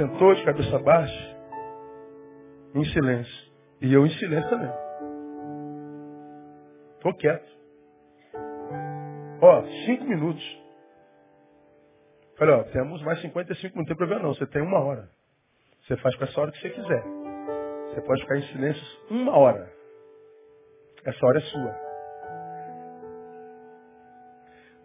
[0.00, 1.36] sentou de cabeça baixa,
[2.74, 3.50] em silêncio.
[3.82, 4.72] E eu em silêncio também.
[6.96, 7.50] Estou quieto.
[9.42, 10.60] Ó, cinco minutos.
[12.36, 15.08] Falei, ó, temos mais 55 minutos, tem problema não, você tem uma hora.
[15.82, 17.04] Você faz com essa hora que você quiser.
[17.88, 19.70] Você pode ficar em silêncio uma hora.
[21.04, 21.89] Essa hora é sua.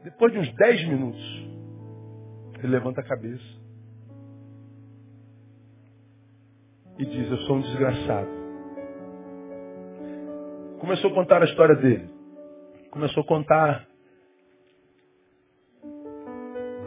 [0.06, 1.48] Depois de uns 10 minutos,
[2.60, 3.66] ele levanta a cabeça.
[6.98, 8.30] e diz: Eu sou um desgraçado.
[10.80, 12.10] Começou a contar a história dele.
[12.92, 13.88] Começou a contar,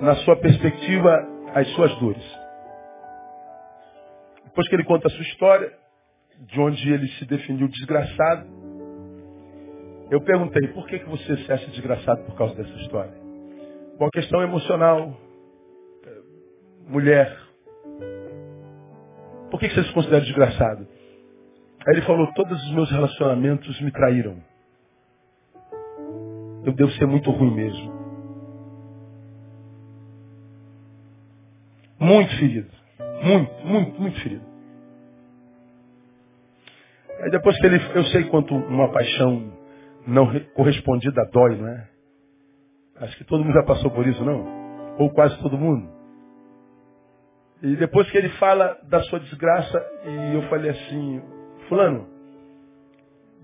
[0.01, 1.11] na sua perspectiva,
[1.55, 2.39] as suas dores.
[4.45, 5.73] Depois que ele conta a sua história,
[6.41, 8.58] de onde ele se definiu desgraçado,
[10.11, 13.13] eu perguntei, por que, que você se acha desgraçado por causa dessa história?
[13.99, 15.15] Bom, questão emocional,
[16.89, 17.37] mulher,
[19.51, 20.87] por que você se considera desgraçado?
[21.87, 24.43] Aí ele falou, todos os meus relacionamentos me traíram.
[26.65, 27.99] Eu devo ser muito ruim mesmo.
[31.99, 32.71] Muito ferido.
[33.23, 34.45] Muito, muito, muito ferido.
[37.21, 39.58] Aí depois que ele, eu sei quanto uma paixão
[40.09, 41.89] não correspondida dói, não é?
[42.97, 44.97] Acho que todo mundo já passou por isso, não?
[44.99, 45.89] Ou quase todo mundo.
[47.63, 51.23] E depois que ele fala da sua desgraça, e eu falei assim,
[51.69, 52.09] fulano,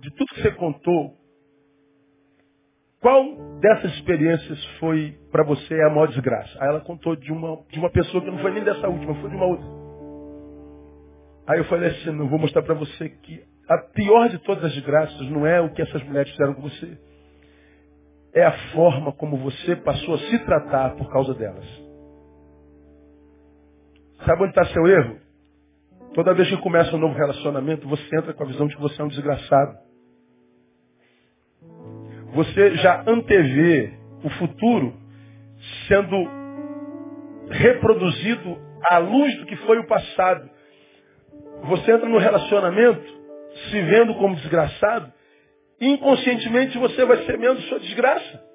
[0.00, 1.14] de tudo que você contou,
[3.00, 6.56] qual dessas experiências foi para você a maior desgraça?
[6.62, 9.28] Aí ela contou de uma, de uma pessoa que não foi nem dessa última, foi
[9.28, 9.66] de uma outra.
[11.46, 14.74] Aí eu falei assim, não vou mostrar para você que a pior de todas as
[14.74, 16.98] desgraças não é o que essas mulheres fizeram com você.
[18.34, 21.64] É a forma como você passou a se tratar por causa delas.
[24.26, 25.18] Sabe onde está seu erro?
[26.14, 29.00] Toda vez que começa um novo relacionamento, você entra com a visão de que você
[29.00, 29.78] é um desgraçado.
[32.34, 34.94] Você já antevê o futuro
[35.88, 36.16] sendo
[37.50, 38.58] reproduzido
[38.90, 40.50] à luz do que foi o passado.
[41.64, 43.13] Você entra no relacionamento
[43.54, 45.12] se vendo como desgraçado,
[45.80, 48.54] inconscientemente você vai semeando sua desgraça.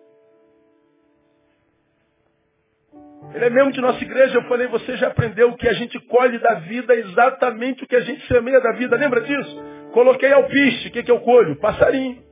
[3.34, 6.40] Ele é membro de nossa igreja, eu falei, você já aprendeu que a gente colhe
[6.40, 8.96] da vida exatamente o que a gente semeia da vida.
[8.96, 9.64] Lembra disso?
[9.94, 11.56] Coloquei alpiste, o que, que eu colho?
[11.58, 12.24] Passarinho.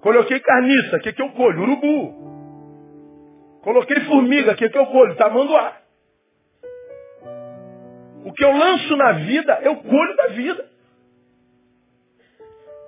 [0.00, 1.62] Coloquei carniça, o que, que eu colho?
[1.62, 3.60] Urubu.
[3.62, 5.14] Coloquei formiga, o que, que eu colho?
[5.16, 5.76] Tamanduá.
[8.24, 10.71] O que eu lanço na vida, eu colho da vida.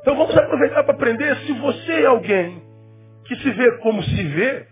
[0.04, 1.34] Então vamos aproveitar para aprender.
[1.46, 2.62] Se você é alguém
[3.24, 4.66] que se vê como se vê,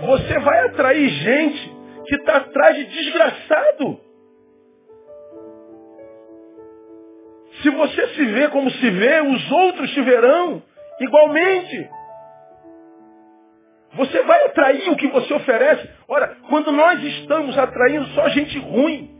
[0.00, 4.00] você vai atrair gente que está atrás de desgraçado.
[7.62, 10.62] Se você se vê como se vê, os outros te verão
[11.00, 11.88] igualmente.
[13.94, 15.88] Você vai atrair o que você oferece.
[16.06, 19.10] Ora, quando nós estamos atraindo só gente ruim,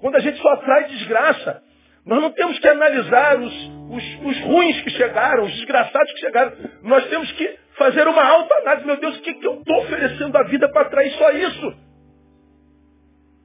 [0.00, 1.60] quando a gente só atrai desgraça,
[2.06, 6.52] nós não temos que analisar os, os, os ruins que chegaram, os desgraçados que chegaram.
[6.82, 8.86] Nós temos que fazer uma autoanálise.
[8.86, 11.74] Meu Deus, o que, que eu estou oferecendo à vida para atrair só isso?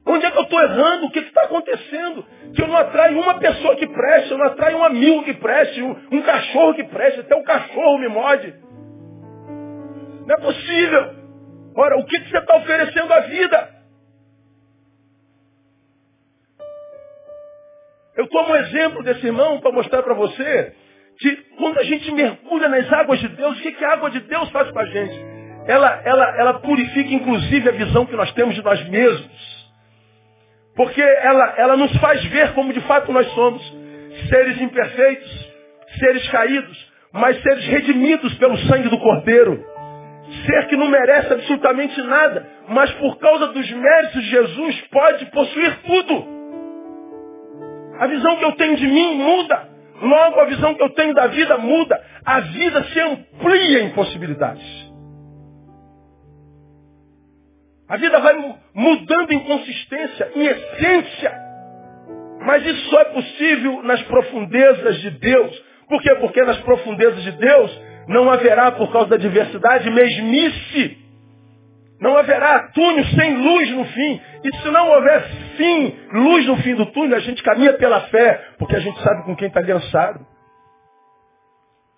[0.06, 1.06] Onde é que eu estou errando?
[1.06, 2.26] O que está acontecendo?
[2.54, 5.80] Que eu não atraio uma pessoa que preste, eu não atraio um amigo que preste,
[5.82, 8.54] um, um cachorro que preste, até o cachorro me morde.
[10.26, 11.14] Não é possível.
[11.76, 13.73] Ora, o que, que você está oferecendo à vida?
[18.16, 20.72] Eu tomo um exemplo desse irmão para mostrar para você
[21.18, 24.20] que quando a gente mergulha nas águas de Deus, o que, que a água de
[24.20, 25.34] Deus faz para a gente?
[25.66, 29.64] Ela, ela, ela purifica inclusive a visão que nós temos de nós mesmos.
[30.76, 33.62] Porque ela, ela nos faz ver como de fato nós somos.
[34.28, 35.52] Seres imperfeitos,
[35.98, 39.64] seres caídos, mas seres redimidos pelo sangue do Cordeiro.
[40.46, 45.78] Ser que não merece absolutamente nada, mas por causa dos méritos de Jesus pode possuir
[45.84, 46.43] tudo.
[47.98, 49.68] A visão que eu tenho de mim muda.
[50.00, 52.00] Logo a visão que eu tenho da vida muda.
[52.24, 54.92] A vida se amplia em possibilidades.
[57.88, 61.32] A vida vai mudando em consistência, em essência.
[62.40, 65.64] Mas isso só é possível nas profundezas de Deus.
[65.88, 66.14] Por quê?
[66.16, 70.98] Porque nas profundezas de Deus não haverá, por causa da diversidade, mesmice.
[72.00, 74.20] Não haverá túnel sem luz no fim.
[74.44, 75.22] E se não houver
[75.56, 79.24] fim, luz no fim do túnel, a gente caminha pela fé, porque a gente sabe
[79.24, 80.26] com quem está aliançado.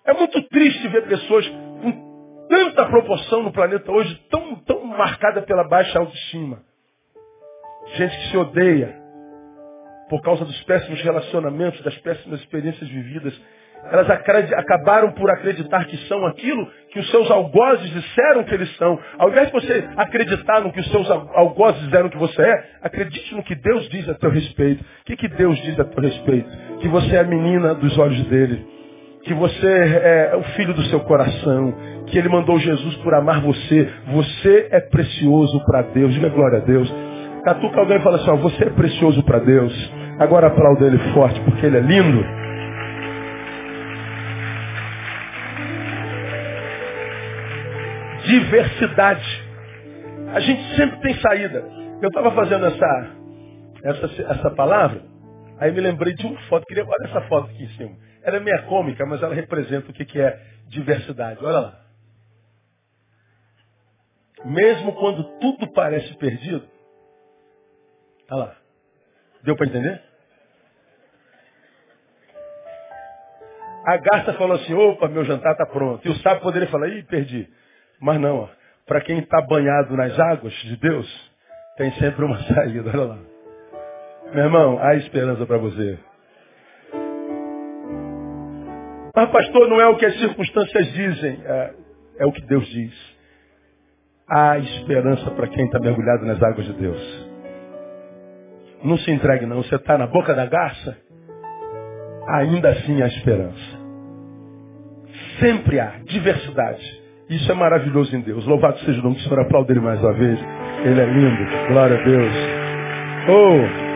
[0.05, 5.67] É muito triste ver pessoas com tanta proporção no planeta hoje, tão, tão marcada pela
[5.67, 6.61] baixa autoestima.
[7.95, 8.95] Gente que se odeia
[10.09, 13.33] por causa dos péssimos relacionamentos, das péssimas experiências vividas.
[13.89, 18.99] Elas acabaram por acreditar que são aquilo que os seus algozes disseram que eles são.
[19.17, 23.33] Ao invés de você acreditar no que os seus algozes disseram que você é, acredite
[23.33, 24.83] no que Deus diz a teu respeito.
[24.83, 26.49] O que, que Deus diz a teu respeito?
[26.79, 28.65] Que você é a menina dos olhos dele.
[29.23, 31.73] Que você é o filho do seu coração
[32.07, 33.89] que ele mandou Jesus por amar você.
[34.13, 36.13] Você é precioso para Deus.
[36.13, 36.93] Diga glória a Deus.
[37.43, 39.73] Catuca alguém e fala assim, ó, você é precioso para Deus.
[40.19, 42.46] Agora aplauda ele forte, porque ele é lindo.
[48.27, 49.47] Diversidade.
[50.33, 51.59] A gente sempre tem saída.
[52.01, 53.15] Eu estava fazendo essa,
[53.83, 55.01] essa, essa palavra,
[55.57, 56.65] aí me lembrei de uma foto.
[56.65, 57.95] Queria olha essa foto aqui em cima.
[58.21, 60.37] Ela é meia cômica, mas ela representa o que, que é
[60.67, 61.39] diversidade.
[61.41, 61.81] Olha lá.
[64.43, 66.67] Mesmo quando tudo parece perdido.
[68.29, 68.55] Olha lá.
[69.43, 70.01] Deu para entender?
[73.85, 76.05] A garça falou assim, opa, meu jantar está pronto.
[76.05, 77.49] E o sábio poderia falar, ih, perdi.
[77.99, 78.49] Mas não,
[78.85, 81.31] para quem está banhado nas águas de Deus,
[81.77, 82.89] tem sempre uma saída.
[82.89, 83.19] Olha lá.
[84.33, 85.97] Meu irmão, há esperança para você.
[89.15, 91.73] Mas pastor, não é o que as circunstâncias dizem, é,
[92.19, 93.17] é o que Deus diz.
[94.29, 97.27] Há esperança para quem está mergulhado nas águas de Deus.
[98.83, 99.63] Não se entregue não.
[99.63, 100.97] Você está na boca da garça,
[102.27, 103.77] ainda assim há esperança.
[105.39, 106.96] Sempre há diversidade.
[107.29, 108.45] Isso é maravilhoso em Deus.
[108.45, 109.39] Louvado seja o nome do Senhor.
[109.39, 110.39] Aplauda ele mais uma vez.
[110.85, 111.67] Ele é lindo.
[111.67, 112.33] Glória a Deus.
[113.29, 113.87] Oh!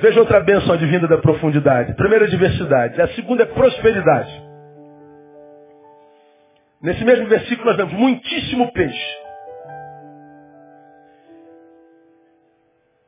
[0.00, 1.94] Veja outra bênção advinda da profundidade.
[1.94, 3.00] Primeira, diversidade.
[3.00, 4.42] A segunda é prosperidade.
[6.82, 9.16] Nesse mesmo versículo nós vemos muitíssimo peixe.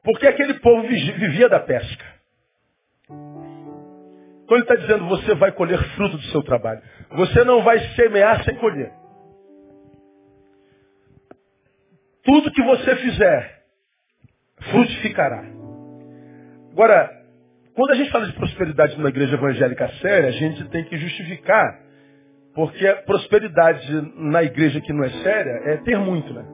[0.05, 2.14] Porque aquele povo vivia da pesca.
[4.55, 6.81] Então ele está dizendo, você vai colher fruto do seu trabalho.
[7.11, 8.93] Você não vai semear sem colher.
[12.23, 13.65] Tudo que você fizer,
[14.71, 15.45] frutificará.
[16.73, 17.11] Agora,
[17.75, 21.81] quando a gente fala de prosperidade numa igreja evangélica séria, a gente tem que justificar.
[22.55, 26.45] Porque a prosperidade na igreja que não é séria é ter muito, né?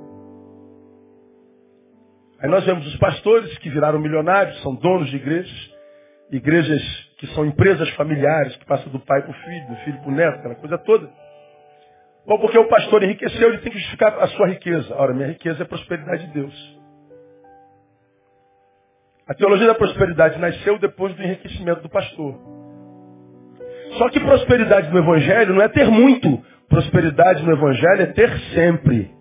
[2.40, 5.70] Aí nós vemos os pastores que viraram milionários, são donos de igrejas,
[6.32, 10.08] igrejas que são empresas familiares, que passam do pai para o filho, do filho para
[10.08, 11.06] o neto, aquela coisa toda.
[12.26, 14.94] Bom, porque o pastor enriqueceu, ele tem que justificar a sua riqueza.
[14.96, 16.80] Ora, minha riqueza é a prosperidade de Deus.
[19.28, 22.40] A teologia da prosperidade nasceu depois do enriquecimento do pastor.
[23.98, 26.42] Só que prosperidade no Evangelho não é ter muito.
[26.70, 29.14] Prosperidade no Evangelho é ter sempre.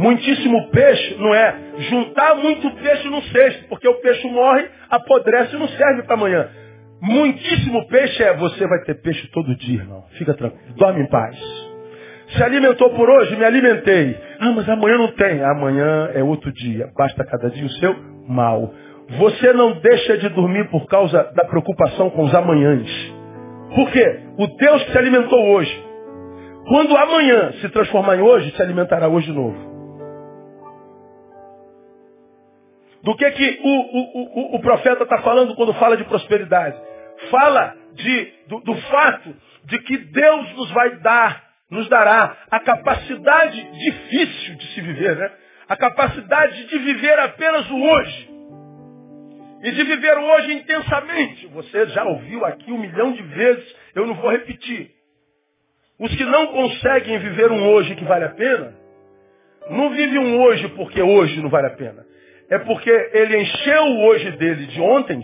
[0.00, 1.54] Muitíssimo peixe não é
[1.90, 6.48] juntar muito peixe no cesto, porque o peixe morre, apodrece e não serve para amanhã.
[7.02, 10.02] Muitíssimo peixe é você vai ter peixe todo dia, irmão.
[10.12, 11.36] Fica tranquilo, dorme em paz.
[12.30, 14.16] Se alimentou por hoje, me alimentei.
[14.40, 15.42] Ah, mas amanhã não tem.
[15.42, 16.88] Amanhã é outro dia.
[16.96, 17.94] Basta cada dia o seu
[18.26, 18.72] mal.
[19.18, 22.88] Você não deixa de dormir por causa da preocupação com os amanhãs.
[23.74, 24.20] Por quê?
[24.38, 25.84] O Deus que se alimentou hoje,
[26.68, 29.69] quando amanhã se transformar em hoje, se alimentará hoje de novo.
[33.02, 36.78] Do que, que o, o, o, o profeta está falando quando fala de prosperidade?
[37.30, 39.34] Fala de, do, do fato
[39.64, 45.30] de que Deus nos vai dar, nos dará a capacidade difícil de se viver, né?
[45.68, 48.30] A capacidade de viver apenas o hoje.
[49.62, 51.46] E de viver o hoje intensamente.
[51.48, 54.90] Você já ouviu aqui um milhão de vezes, eu não vou repetir.
[55.98, 58.74] Os que não conseguem viver um hoje que vale a pena,
[59.70, 62.09] não vivem um hoje porque hoje não vale a pena.
[62.50, 65.22] É porque ele encheu o hoje dele de ontem,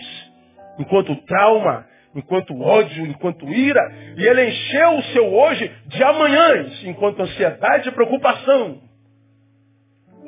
[0.79, 1.85] enquanto trauma,
[2.15, 3.81] enquanto ódio, enquanto ira,
[4.17, 8.81] e ele encheu o seu hoje de amanhãs, enquanto ansiedade e preocupação.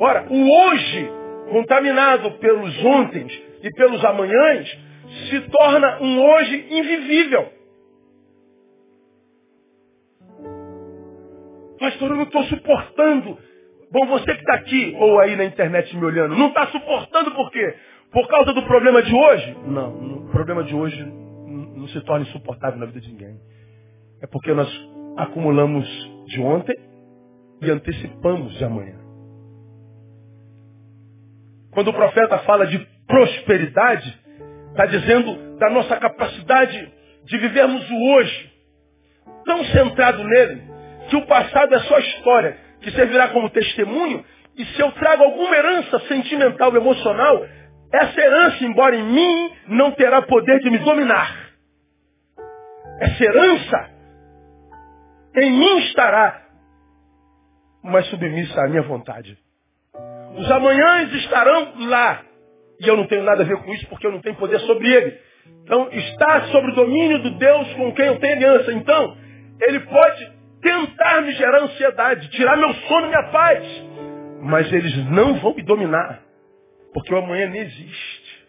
[0.00, 1.10] Ora, o hoje,
[1.50, 3.26] contaminado pelos ontem
[3.62, 4.68] e pelos amanhãs,
[5.30, 7.52] se torna um hoje invivível.
[11.78, 13.38] Pastor, eu não estou suportando
[13.90, 17.50] Bom, você que está aqui ou aí na internet me olhando, não está suportando por
[17.50, 17.74] quê?
[18.12, 19.56] Por causa do problema de hoje?
[19.66, 23.40] Não, o problema de hoje não se torna insuportável na vida de ninguém.
[24.22, 24.68] É porque nós
[25.16, 25.86] acumulamos
[26.26, 26.76] de ontem
[27.62, 28.98] e antecipamos de amanhã.
[31.70, 34.18] Quando o profeta fala de prosperidade,
[34.70, 36.92] está dizendo da nossa capacidade
[37.24, 38.52] de vivermos o hoje,
[39.44, 40.62] tão centrado nele,
[41.08, 44.24] que o passado é só história que servirá como testemunho,
[44.56, 47.46] e se eu trago alguma herança sentimental, emocional,
[47.92, 51.50] essa herança, embora em mim, não terá poder de me dominar.
[53.00, 53.90] Essa herança
[55.36, 56.42] em mim estará,
[57.82, 59.38] mas submissa à minha vontade.
[60.36, 62.22] Os amanhãs estarão lá.
[62.80, 64.88] E eu não tenho nada a ver com isso porque eu não tenho poder sobre
[64.88, 65.18] ele.
[65.64, 68.72] Então, está sob o domínio do Deus com quem eu tenho aliança.
[68.72, 69.16] Então,
[69.60, 73.64] ele pode tentar me gerar ansiedade, tirar meu sono minha paz.
[74.42, 76.22] Mas eles não vão me dominar,
[76.92, 78.46] porque o amanhã nem existe.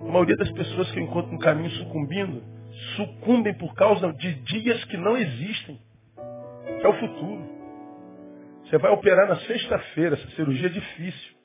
[0.00, 2.42] A maioria das pessoas que eu encontro no caminho sucumbindo,
[2.96, 5.80] sucumbem por causa de dias que não existem.
[6.82, 7.52] É o futuro.
[8.64, 11.36] Você vai operar na sexta-feira, essa cirurgia é difícil.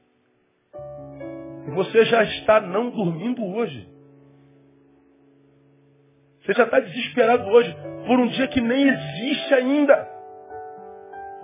[1.68, 3.97] E você já está não dormindo hoje.
[6.48, 7.76] Você já está desesperado hoje
[8.06, 10.08] por um dia que nem existe ainda.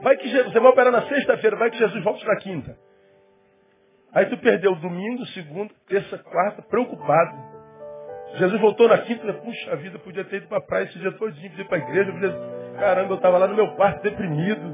[0.02, 2.78] Vai que você vai operar na sexta-feira, vai que Jesus volte na quinta.
[4.14, 7.38] Aí tu perdeu domingo, segunda, terça, quarta, preocupado.
[8.36, 11.50] Jesus voltou na quinta puxa vida, podia ter ido para a praia esse dia todinho,
[11.50, 12.32] podia ir para a igreja, podia...
[12.80, 14.74] caramba, eu estava lá no meu quarto deprimido.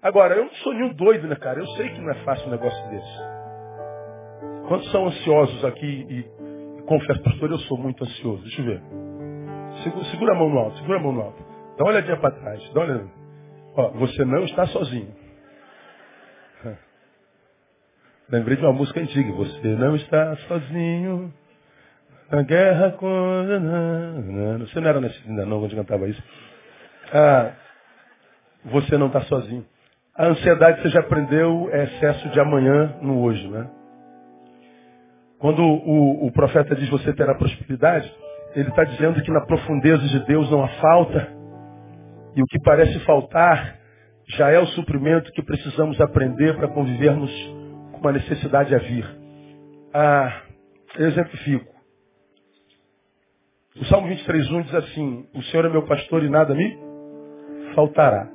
[0.00, 1.60] Agora, eu não sou nenhum doido, né, cara?
[1.60, 3.34] Eu sei que não é fácil um negócio desse.
[4.66, 6.43] Quantos são ansiosos aqui e
[6.86, 8.42] Confesso, pastor, eu sou muito ansioso.
[8.42, 8.82] Deixa eu ver.
[9.82, 11.42] Segura, segura a mão no alto, segura a mão no alto.
[11.76, 12.72] Dá uma olhadinha para trás.
[12.72, 13.12] Dá uma olhadinha.
[13.76, 15.14] Ó, você não está sozinho.
[18.30, 19.32] Lembrei de uma música antiga.
[19.32, 21.32] Você não está sozinho.
[22.30, 23.06] A guerra com...
[24.60, 26.22] Você não era nesse ainda não, quando cantava isso.
[27.12, 27.52] Ah,
[28.64, 29.64] você não está sozinho.
[30.16, 33.68] A ansiedade, você já aprendeu, é excesso de amanhã no hoje, né?
[35.44, 38.10] Quando o, o profeta diz você terá prosperidade,
[38.56, 41.36] ele está dizendo que na profundeza de Deus não há falta.
[42.34, 43.78] E o que parece faltar
[44.26, 47.30] já é o suprimento que precisamos aprender para convivermos
[47.92, 49.06] com uma necessidade a vir.
[49.92, 50.44] Ah,
[50.96, 51.74] eu exemplifico.
[53.76, 56.74] O Salmo 23.1 diz assim, o Senhor é meu pastor e nada me
[57.74, 58.30] faltará.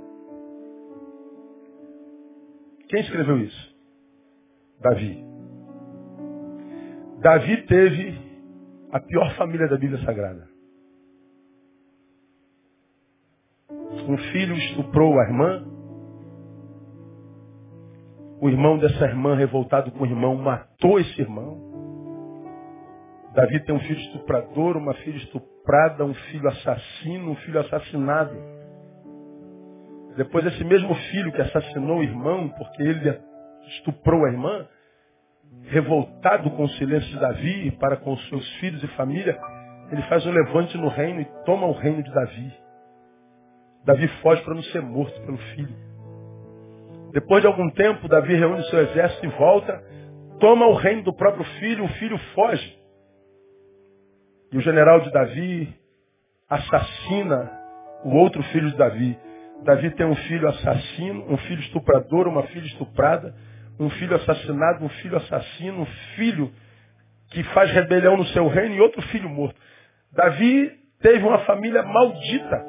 [2.87, 3.75] Quem escreveu isso?
[4.79, 5.28] Davi.
[7.21, 8.17] Davi teve
[8.93, 10.47] a pior família da Bíblia Sagrada.
[14.07, 15.65] Um filho estuprou a irmã.
[18.41, 21.59] O irmão dessa irmã, revoltado com o irmão, matou esse irmão.
[23.35, 28.33] Davi tem um filho estuprador, uma filha estuprada, um filho assassino, um filho assassinado.
[30.15, 33.19] Depois esse mesmo filho que assassinou o irmão, porque ele
[33.67, 34.65] estuprou a irmã,
[35.63, 39.39] revoltado com o silêncio de Davi para com os seus filhos e família,
[39.91, 42.53] ele faz um levante no reino e toma o reino de Davi.
[43.85, 45.75] Davi foge para não ser morto pelo filho.
[47.11, 49.83] Depois de algum tempo, Davi reúne seu exército e volta,
[50.39, 52.77] toma o reino do próprio filho, o filho foge.
[54.51, 55.75] E o general de Davi
[56.49, 57.51] assassina
[58.03, 59.17] o outro filho de Davi.
[59.63, 63.35] Davi tem um filho assassino, um filho estuprador, uma filha estuprada,
[63.79, 66.51] um filho assassinado, um filho assassino, um filho
[67.29, 69.55] que faz rebelião no seu reino e outro filho morto.
[70.11, 70.71] Davi
[71.01, 72.65] teve uma família maldita.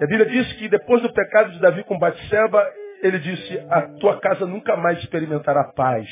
[0.00, 2.66] E a Bíblia diz que depois do pecado de Davi com Batseba,
[3.02, 6.08] ele disse, a tua casa nunca mais experimentará paz.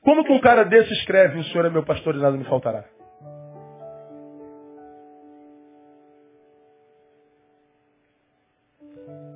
[0.00, 2.84] Como que um cara desse escreve, o Senhor é meu pastor e nada me faltará?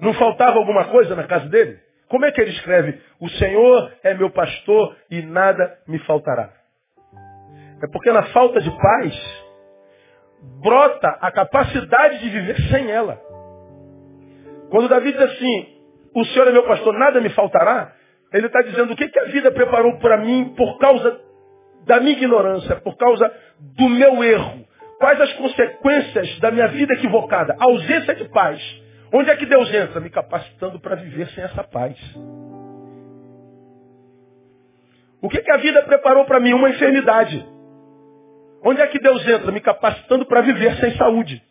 [0.01, 1.88] Não faltava alguma coisa na casa dele?
[2.09, 3.01] Como é que ele escreve?
[3.21, 6.51] O Senhor é meu pastor e nada me faltará.
[7.83, 9.45] É porque na falta de paz
[10.63, 13.21] brota a capacidade de viver sem ela.
[14.71, 15.79] Quando Davi diz assim,
[16.15, 17.93] o Senhor é meu pastor, nada me faltará,
[18.33, 21.21] ele está dizendo o que, que a vida preparou para mim por causa
[21.87, 23.33] da minha ignorância, por causa
[23.77, 24.67] do meu erro.
[24.99, 27.57] Quais as consequências da minha vida equivocada?
[27.59, 28.61] A ausência de paz.
[29.13, 30.01] Onde é que Deus entra?
[30.01, 31.97] Me capacitando para viver sem essa paz.
[35.21, 36.53] O que, que a vida preparou para mim?
[36.53, 37.45] Uma enfermidade.
[38.63, 39.51] Onde é que Deus entra?
[39.51, 41.43] Me capacitando para viver sem saúde.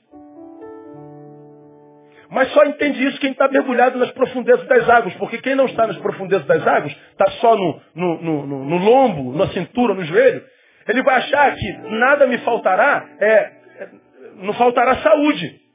[2.30, 5.88] Mas só entende isso quem está mergulhado nas profundezas das águas, porque quem não está
[5.88, 10.44] nas profundezas das águas, está só no, no, no, no, lombo, na cintura, no joelho,
[10.90, 13.90] ele vai achar que nada me faltará, é, é
[14.36, 15.67] não faltará saúde.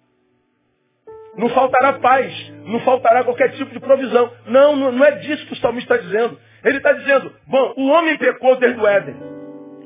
[1.36, 4.30] Não faltará paz, não faltará qualquer tipo de provisão.
[4.46, 6.38] Não, não é disso que o salmista está dizendo.
[6.64, 9.16] Ele está dizendo, bom, o homem pecou desde o Éden.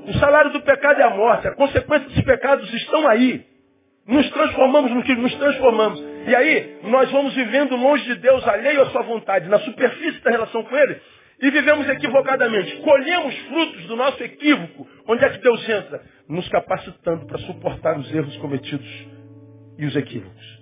[0.09, 1.49] O salário do pecado é a morte.
[1.49, 3.44] A consequência dos pecados estão aí.
[4.07, 6.01] Nos transformamos no que nos transformamos.
[6.26, 10.30] E aí, nós vamos vivendo longe de Deus, alheio à sua vontade, na superfície da
[10.30, 11.01] relação com Ele,
[11.40, 12.76] e vivemos equivocadamente.
[12.76, 14.86] Colhemos frutos do nosso equívoco.
[15.09, 16.03] Onde é que Deus entra?
[16.28, 19.07] Nos capacitando para suportar os erros cometidos
[19.78, 20.55] e os equívocos.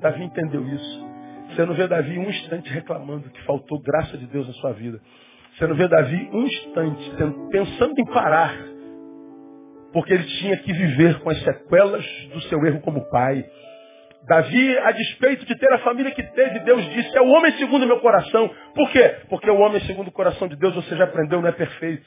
[0.00, 1.08] Davi entendeu isso.
[1.50, 5.00] Você não vê Davi um instante reclamando que faltou graça de Deus na sua vida.
[5.56, 7.10] Você não vê Davi um instante
[7.50, 8.54] pensando em parar,
[9.92, 13.44] porque ele tinha que viver com as sequelas do seu erro como pai.
[14.28, 17.84] Davi, a despeito de ter a família que teve, Deus disse, é o homem segundo
[17.84, 18.50] o meu coração.
[18.74, 19.16] Por quê?
[19.28, 22.06] Porque o homem segundo o coração de Deus, você já aprendeu, não é perfeito.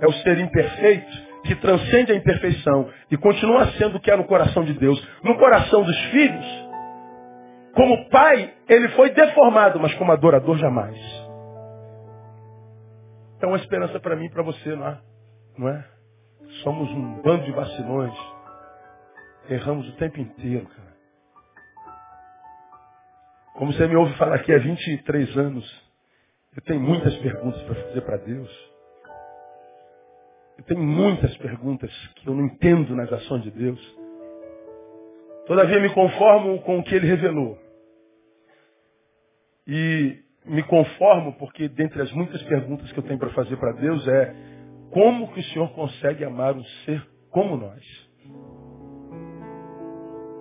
[0.00, 4.24] É o ser imperfeito que transcende a imperfeição e continua sendo o que é no
[4.24, 5.00] coração de Deus.
[5.22, 6.63] No coração dos filhos,
[7.74, 10.96] como pai, ele foi deformado, mas como adorador jamais.
[13.36, 15.00] Então a esperança para mim e para você, não é?
[15.58, 15.84] não é?
[16.62, 18.14] Somos um bando de vacilões.
[19.48, 20.94] Erramos o tempo inteiro, cara.
[23.54, 25.84] Como você me ouve falar aqui há 23 anos,
[26.56, 28.74] eu tenho muitas perguntas para fazer para Deus.
[30.58, 33.96] Eu tenho muitas perguntas que eu não entendo nas ações de Deus.
[35.46, 37.63] Todavia me conformo com o que Ele revelou.
[39.66, 44.06] E me conformo porque dentre as muitas perguntas que eu tenho para fazer para Deus
[44.06, 44.34] é
[44.90, 47.84] como que o Senhor consegue amar um ser como nós?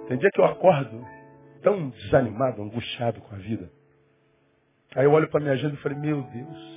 [0.08, 1.04] Tem dia que eu acordo
[1.62, 3.72] tão desanimado, angustiado com a vida.
[4.96, 6.74] Aí eu olho para minha agenda e falei, meu Deus,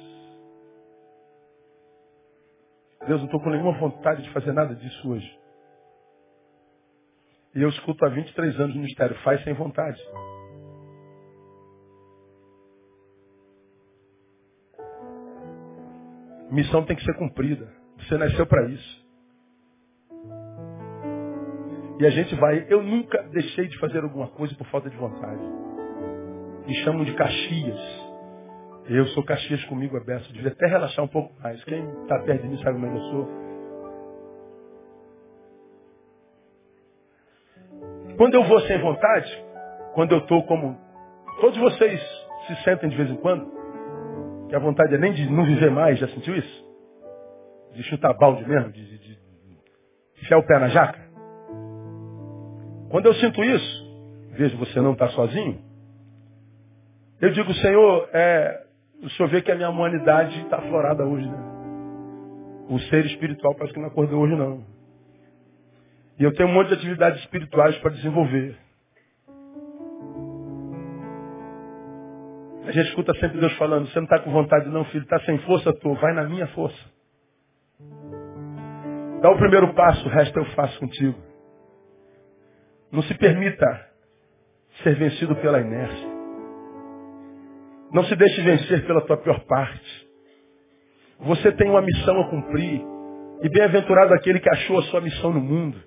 [3.07, 5.39] Deus, não estou com nenhuma vontade de fazer nada disso hoje.
[7.55, 10.01] E eu escuto há 23 anos no ministério, faz sem vontade.
[16.51, 17.69] Missão tem que ser cumprida.
[17.99, 19.07] Você nasceu para isso.
[21.99, 22.67] E a gente vai.
[22.69, 25.43] Eu nunca deixei de fazer alguma coisa por falta de vontade.
[26.67, 28.07] Me chamam de Caxias.
[28.89, 30.33] Eu sou Caxias comigo, aberto.
[30.33, 31.63] Devia até relaxar um pouco mais.
[31.65, 33.47] Quem está perto de mim sabe como é eu sou.
[38.17, 39.45] Quando eu vou sem vontade,
[39.95, 40.79] quando eu estou como.
[41.41, 42.01] Todos vocês
[42.47, 43.56] se sentem de vez em quando,
[44.49, 46.67] que a vontade é nem de não viver mais, já sentiu isso?
[47.75, 49.19] De chutar balde mesmo, de, de, de
[50.23, 51.01] enfiar o pé na jaca?
[52.91, 53.87] Quando eu sinto isso,
[54.33, 55.61] vejo você não está sozinho,
[57.21, 58.67] eu digo, Senhor, é,
[59.03, 61.39] o Senhor vê que a minha humanidade está aflorada hoje, né?
[62.69, 64.65] O ser espiritual parece que não acordou hoje não.
[66.19, 68.57] E eu tenho um monte de atividades espirituais para desenvolver.
[72.67, 75.39] A gente escuta sempre Deus falando, você não está com vontade não, filho, está sem
[75.39, 76.97] força, estou, vai na minha força.
[79.23, 81.17] Dá o primeiro passo, o resto eu faço contigo.
[82.91, 83.67] Não se permita
[84.83, 86.09] ser vencido pela inércia.
[87.93, 90.09] Não se deixe vencer pela tua pior parte.
[91.21, 92.83] Você tem uma missão a cumprir.
[93.43, 95.81] E bem-aventurado aquele que achou a sua missão no mundo.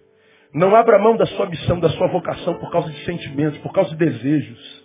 [0.53, 3.89] Não abra mão da sua missão, da sua vocação por causa de sentimentos, por causa
[3.91, 4.78] de desejos.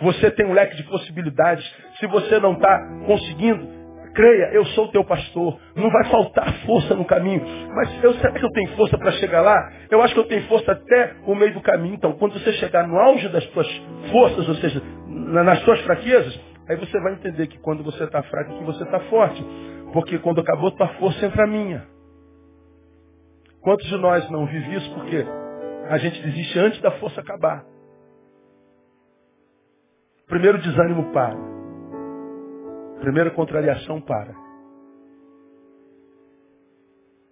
[0.00, 1.64] Você tem um leque de possibilidades.
[1.98, 3.68] Se você não está conseguindo,
[4.14, 5.58] creia, eu sou o teu pastor.
[5.74, 7.42] Não vai faltar força no caminho.
[7.74, 9.72] Mas eu, será que eu tenho força para chegar lá?
[9.90, 11.94] Eu acho que eu tenho força até o meio do caminho.
[11.94, 13.68] Então, quando você chegar no auge das suas
[14.10, 16.38] forças, ou seja, nas suas fraquezas,
[16.68, 19.44] aí você vai entender que quando você está fraco, que você está forte.
[19.92, 21.86] Porque quando acabou tua força, entra a minha.
[23.60, 25.26] Quantos de nós não vivem isso porque
[25.88, 27.64] a gente desiste antes da força acabar?
[30.28, 31.36] Primeiro desânimo para.
[33.00, 34.34] Primeira contrariação para.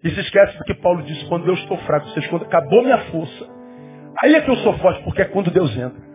[0.02, 2.98] E se esquece do que Paulo disse, quando eu estou fraco, vocês quando acabou minha
[3.10, 3.46] força.
[4.22, 6.06] Aí é que eu sou forte, porque é quando Deus entra.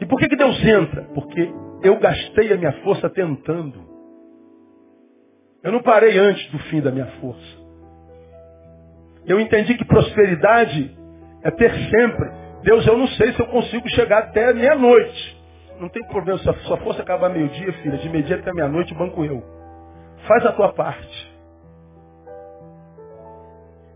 [0.00, 1.02] E por que, que Deus entra?
[1.14, 1.52] Porque
[1.82, 3.94] eu gastei a minha força tentando.
[5.62, 7.64] Eu não parei antes do fim da minha força.
[9.26, 10.96] Eu entendi que prosperidade
[11.42, 12.30] é ter sempre.
[12.62, 15.33] Deus, eu não sei se eu consigo chegar até meia-noite.
[15.78, 19.24] Não tem problema, se a sua força acabar meio-dia, filha, de meio-dia até meia-noite, banco
[19.24, 19.42] eu.
[20.26, 21.34] Faz a tua parte.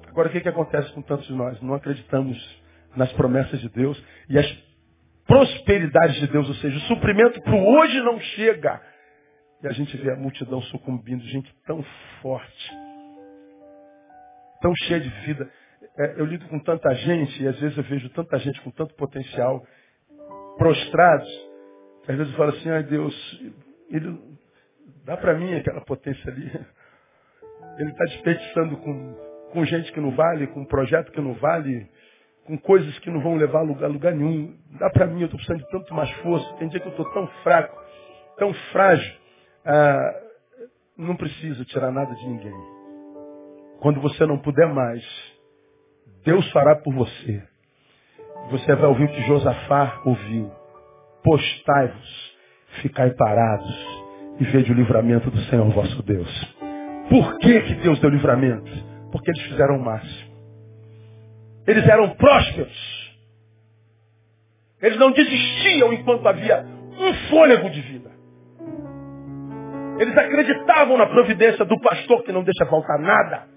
[0.09, 1.61] Agora, o que, que acontece com tantos de nós?
[1.63, 2.37] Não acreditamos
[2.97, 4.47] nas promessas de Deus e as
[5.27, 8.81] prosperidades de Deus, ou seja, o suprimento para o hoje não chega.
[9.63, 11.85] E a gente vê a multidão sucumbindo, gente tão
[12.21, 12.89] forte
[14.61, 15.51] tão cheia de vida.
[15.97, 18.95] É, eu lido com tanta gente, e às vezes eu vejo tanta gente com tanto
[18.95, 19.65] potencial,
[20.57, 21.48] prostrados,
[22.09, 23.43] às vezes eu falo assim, ai Deus,
[23.91, 24.19] ele
[25.05, 26.51] dá para mim aquela potência ali.
[27.79, 29.15] Ele está desperdiçando com,
[29.53, 31.89] com gente que não vale, com projeto que não vale,
[32.45, 34.57] com coisas que não vão levar a lugar, lugar nenhum.
[34.79, 36.55] Dá para mim, eu estou precisando de tanto mais força.
[36.55, 37.79] Tem dia que eu estou tão fraco,
[38.37, 39.15] tão frágil.
[39.65, 40.23] Ah,
[40.97, 42.53] não preciso tirar nada de ninguém.
[43.81, 45.05] Quando você não puder mais,
[46.25, 47.43] Deus fará por você.
[48.51, 50.58] Você vai ouvir o que Josafá ouviu.
[51.23, 52.37] Postai-vos,
[52.83, 53.87] ficai parados
[54.41, 56.57] e veja o livramento do Senhor vosso Deus.
[57.09, 58.71] Por que, que Deus deu livramento?
[59.11, 60.29] Porque eles fizeram o máximo.
[61.67, 63.09] Eles eram prósperos.
[64.81, 66.65] Eles não desistiam enquanto havia
[66.99, 68.11] um fôlego de vida.
[69.99, 73.49] Eles acreditavam na providência do pastor que não deixa faltar nada.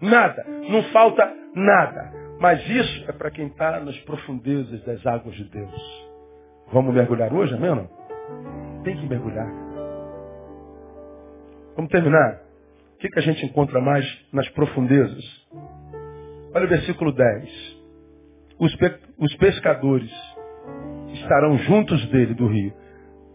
[0.00, 0.44] Nada.
[0.68, 2.12] Não falta nada.
[2.38, 6.07] Mas isso é para quem está nas profundezas das águas de Deus.
[6.72, 7.70] Vamos mergulhar hoje, amém?
[7.70, 7.88] Não?
[8.84, 9.48] Tem que mergulhar.
[11.74, 12.42] Vamos terminar.
[12.94, 15.24] O que, que a gente encontra mais nas profundezas?
[16.54, 17.78] Olha o versículo 10.
[18.58, 20.10] Os, pe os pescadores
[21.14, 22.72] estarão juntos dele do rio.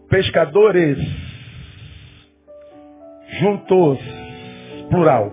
[0.08, 0.98] Pescadores.
[3.40, 3.98] Juntos.
[4.90, 5.32] Plural.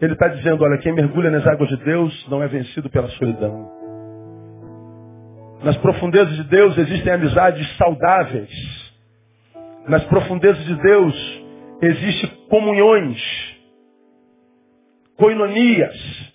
[0.00, 3.83] Ele está dizendo, olha, quem mergulha nas águas de Deus não é vencido pela solidão.
[5.64, 8.50] Nas profundezas de Deus existem amizades saudáveis.
[9.88, 11.42] Nas profundezas de Deus
[11.80, 13.18] existem comunhões,
[15.16, 16.34] coinonias.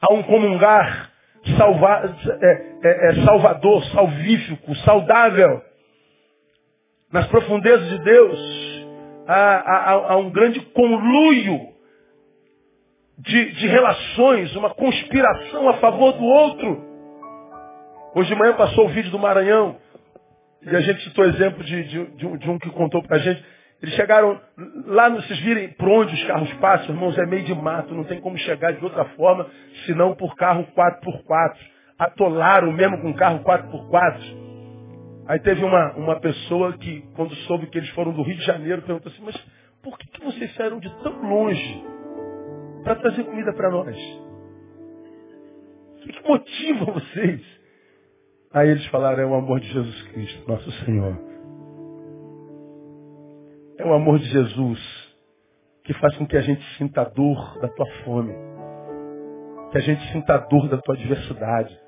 [0.00, 1.12] Há um comungar
[1.58, 5.60] salva, é, é, é salvador, salvífico, saudável.
[7.12, 8.84] Nas profundezas de Deus
[9.28, 11.68] há, há, há um grande conluio
[13.18, 16.95] de, de relações, uma conspiração a favor do outro.
[18.16, 19.76] Hoje de manhã passou o vídeo do Maranhão,
[20.62, 23.18] e a gente citou exemplo de, de, de, um, de um que contou para a
[23.18, 23.44] gente.
[23.82, 24.40] Eles chegaram
[24.86, 28.18] lá, vocês virem por onde os carros passam, irmãos, é meio de mato, não tem
[28.18, 29.46] como chegar de outra forma,
[29.84, 31.56] senão por carro 4x4.
[31.98, 34.20] Atolaram mesmo com carro 4x4.
[35.28, 38.80] Aí teve uma, uma pessoa que, quando soube que eles foram do Rio de Janeiro,
[38.80, 39.36] perguntou assim, mas
[39.82, 41.84] por que, que vocês saíram de tão longe
[42.82, 43.94] para trazer comida para nós?
[45.96, 47.55] O que, que motiva vocês?
[48.56, 51.14] Aí eles falaram, é o amor de Jesus Cristo, nosso Senhor.
[53.76, 55.06] É o amor de Jesus
[55.84, 58.32] que faz com que a gente sinta a dor da tua fome.
[59.70, 61.78] Que a gente sinta a dor da tua adversidade.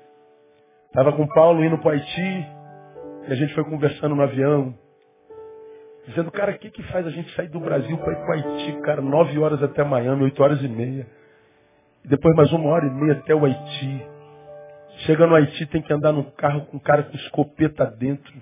[0.85, 2.47] Estava com Paulo indo para o Haiti,
[3.27, 4.77] e a gente foi conversando no avião,
[6.05, 8.33] dizendo, cara, o que, que faz a gente sair do Brasil para ir para o
[8.33, 11.07] Haiti, cara, nove horas até Miami, oito horas e meia.
[12.05, 14.18] E depois mais uma hora e meia até o Haiti.
[15.05, 18.33] Chega no Haiti, tem que andar num carro com um cara com escopeta dentro,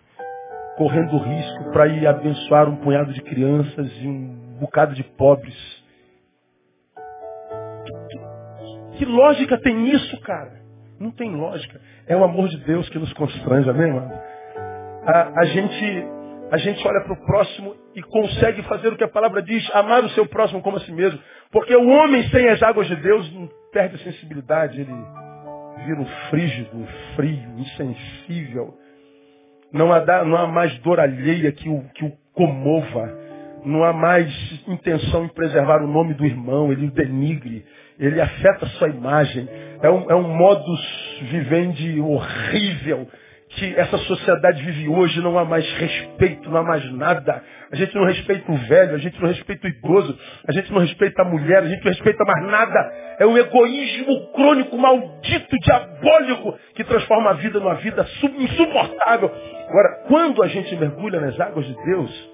[0.78, 5.56] correndo risco para ir abençoar um punhado de crianças e um bocado de pobres.
[8.98, 10.62] Que, lógica tem isso, cara?
[11.00, 11.80] Não tem lógica.
[12.08, 14.12] É o amor de Deus que nos constrange, amém, mano?
[15.08, 16.18] a, a gente
[16.50, 20.04] a gente olha para o próximo e consegue fazer o que a palavra diz, amar
[20.04, 21.20] o seu próximo como a si mesmo.
[21.52, 24.94] Porque o homem sem as águas de Deus não perde a sensibilidade, ele
[25.86, 28.74] vira um frígido, frio, insensível.
[29.72, 33.28] Não há, não há mais dor alheia que o, que o comova.
[33.66, 34.32] Não há mais
[34.68, 37.66] intenção em preservar o nome do irmão, ele o denigre,
[38.00, 39.48] ele afeta a sua imagem.
[39.82, 43.08] É um, é um modus vivendi horrível
[43.58, 47.44] que essa sociedade vive hoje, não há mais respeito, não há mais nada.
[47.72, 50.80] A gente não respeita o velho, a gente não respeita o idoso, a gente não
[50.80, 52.80] respeita a mulher, a gente não respeita mais nada.
[53.20, 59.32] É um egoísmo crônico, maldito, diabólico, que transforma a vida numa vida insuportável.
[59.68, 62.30] Agora, quando a gente mergulha nas águas de Deus,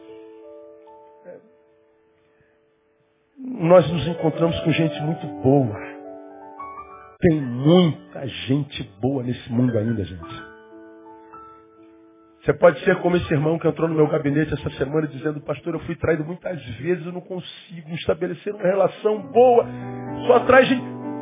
[3.37, 5.79] nós nos encontramos com gente muito boa.
[7.21, 10.52] Tem muita gente boa nesse mundo ainda, gente.
[12.43, 15.75] Você pode ser como esse irmão que entrou no meu gabinete essa semana dizendo, pastor,
[15.75, 19.65] eu fui traído muitas vezes, eu não consigo estabelecer uma relação boa.
[20.27, 20.75] Só atrás de.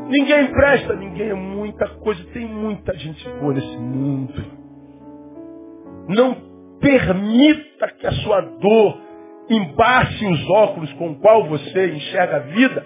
[0.10, 4.34] Ninguém presta, ninguém é muita coisa, tem muita gente boa nesse mundo.
[6.10, 6.36] Não
[6.80, 9.00] permita que a sua dor
[9.48, 12.84] embace os óculos com o qual você enxerga a vida,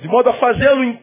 [0.00, 0.96] de modo a fazê-lo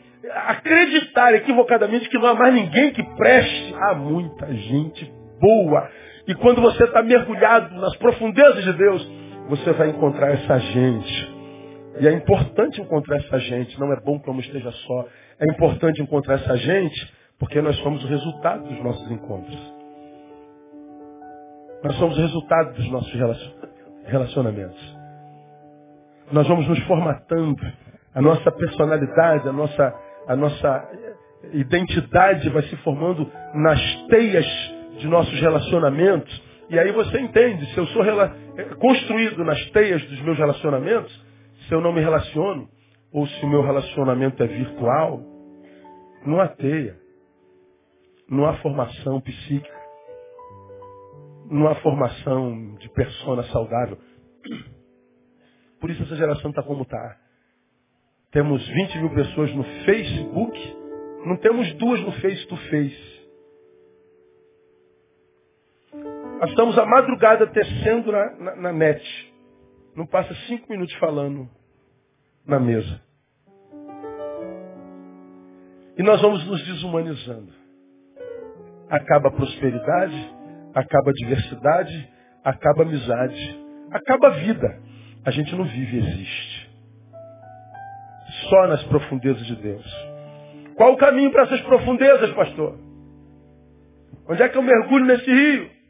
[0.48, 3.76] acreditar equivocadamente que não há mais ninguém que preste.
[3.76, 5.06] Há muita gente
[5.40, 6.01] boa
[6.32, 9.06] e quando você está mergulhado nas profundezas de Deus,
[9.50, 11.36] você vai encontrar essa gente.
[12.00, 13.78] E é importante encontrar essa gente.
[13.78, 15.08] Não é bom que eu esteja só.
[15.38, 19.74] É importante encontrar essa gente porque nós somos o resultado dos nossos encontros.
[21.84, 23.14] Nós somos o resultado dos nossos
[24.06, 24.98] relacionamentos.
[26.32, 27.62] Nós vamos nos formatando.
[28.16, 29.96] A nossa personalidade, a nossa,
[30.30, 30.90] a nossa
[31.52, 36.42] identidade vai se formando nas teias de nossos relacionamentos.
[36.70, 38.04] E aí você entende, se eu sou
[38.80, 41.12] construído nas teias dos meus relacionamentos,
[41.68, 42.70] se eu não me relaciono,
[43.12, 45.22] ou se o meu relacionamento é virtual,
[46.26, 46.98] não há teia.
[48.30, 49.82] Não há formação psíquica.
[51.50, 53.98] Não há formação de persona saudável.
[55.82, 57.18] Por isso essa geração está como está.
[58.32, 60.76] Temos 20 mil pessoas no Facebook,
[61.26, 63.11] não temos duas no Face to Face.
[66.42, 69.32] Passamos a madrugada tecendo na, na, na net.
[69.96, 71.48] Não passa cinco minutos falando
[72.44, 73.00] na mesa.
[75.96, 77.54] E nós vamos nos desumanizando.
[78.90, 80.36] Acaba a prosperidade,
[80.74, 82.10] acaba a diversidade,
[82.44, 83.60] acaba a amizade,
[83.92, 84.82] acaba a vida.
[85.24, 86.72] A gente não vive, existe.
[88.50, 89.86] Só nas profundezas de Deus.
[90.76, 92.80] Qual o caminho para essas profundezas, pastor?
[94.28, 95.81] Onde é que eu mergulho nesse rio?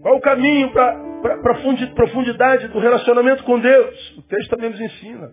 [0.00, 4.16] Qual o caminho para a profundidade do relacionamento com Deus?
[4.18, 5.32] O texto também nos ensina.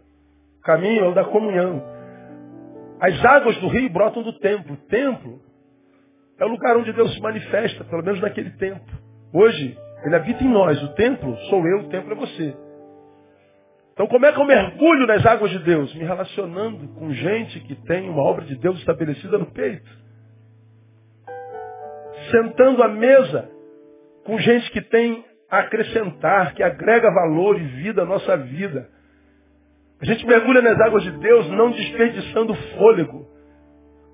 [0.59, 1.83] O caminho é o da comunhão.
[2.99, 4.73] As águas do rio brotam do templo.
[4.73, 5.39] O templo
[6.37, 8.85] é o lugar onde Deus se manifesta, pelo menos naquele tempo.
[9.33, 10.81] Hoje, Ele habita em nós.
[10.83, 12.55] O templo sou eu, o templo é você.
[13.99, 15.93] Então como é que eu mergulho nas águas de Deus?
[15.93, 19.89] Me relacionando com gente que tem uma obra de Deus estabelecida no peito.
[22.31, 23.49] Sentando à mesa
[24.29, 28.87] com gente que tem acrescentar, que agrega valor e vida à nossa vida.
[29.99, 33.25] A gente mergulha nas águas de Deus não desperdiçando fôlego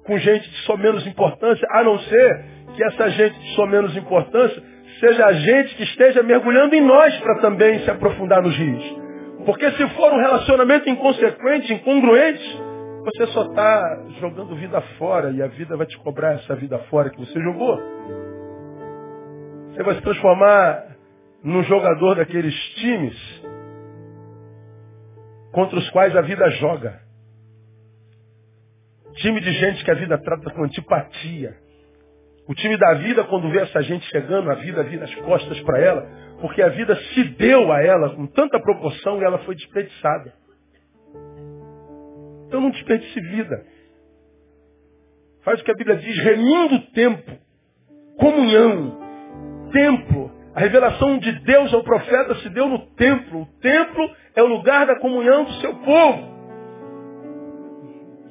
[0.06, 2.46] com gente de só menos importância, a não ser
[2.76, 4.64] que essa gente de só menos importância
[5.02, 8.96] seja a gente que esteja mergulhando em nós para também se aprofundar nos rios.
[9.46, 12.62] Porque se for um relacionamento inconsequente, incongruente,
[13.04, 17.10] você só está jogando vida fora e a vida vai te cobrar essa vida fora
[17.10, 17.78] que você jogou.
[19.76, 20.96] Você vai se transformar
[21.44, 23.44] num jogador daqueles times
[25.52, 27.02] contra os quais a vida joga.
[29.16, 31.58] Time de gente que a vida trata com antipatia.
[32.48, 35.80] O time da vida, quando vê essa gente chegando, a vida vira as costas para
[35.82, 36.08] ela,
[36.40, 40.34] porque a vida se deu a ela com tanta proporção e ela foi desperdiçada.
[42.48, 43.66] Então não desperdice vida.
[45.44, 47.32] Faz o que a Bíblia diz, remindo o tempo,
[48.18, 49.05] comunhão,
[49.76, 50.32] templo.
[50.56, 53.42] A revelação de Deus ao profeta se deu no templo.
[53.42, 56.34] O templo é o lugar da comunhão do seu povo.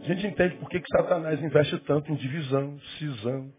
[0.01, 3.51] A gente entende por que, que Satanás investe tanto em divisão, cisão,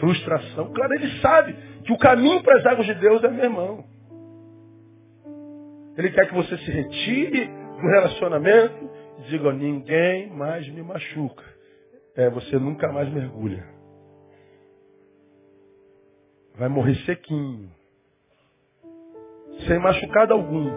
[0.00, 0.72] frustração.
[0.72, 3.84] Claro, ele sabe que o caminho para as águas de Deus é meu irmão.
[5.96, 8.90] Ele quer que você se retire do relacionamento
[9.20, 11.44] e diga, ninguém mais me machuca.
[12.14, 13.81] É, você nunca mais mergulha.
[16.56, 17.70] Vai morrer sequinho.
[19.66, 20.70] Sem machucado algum,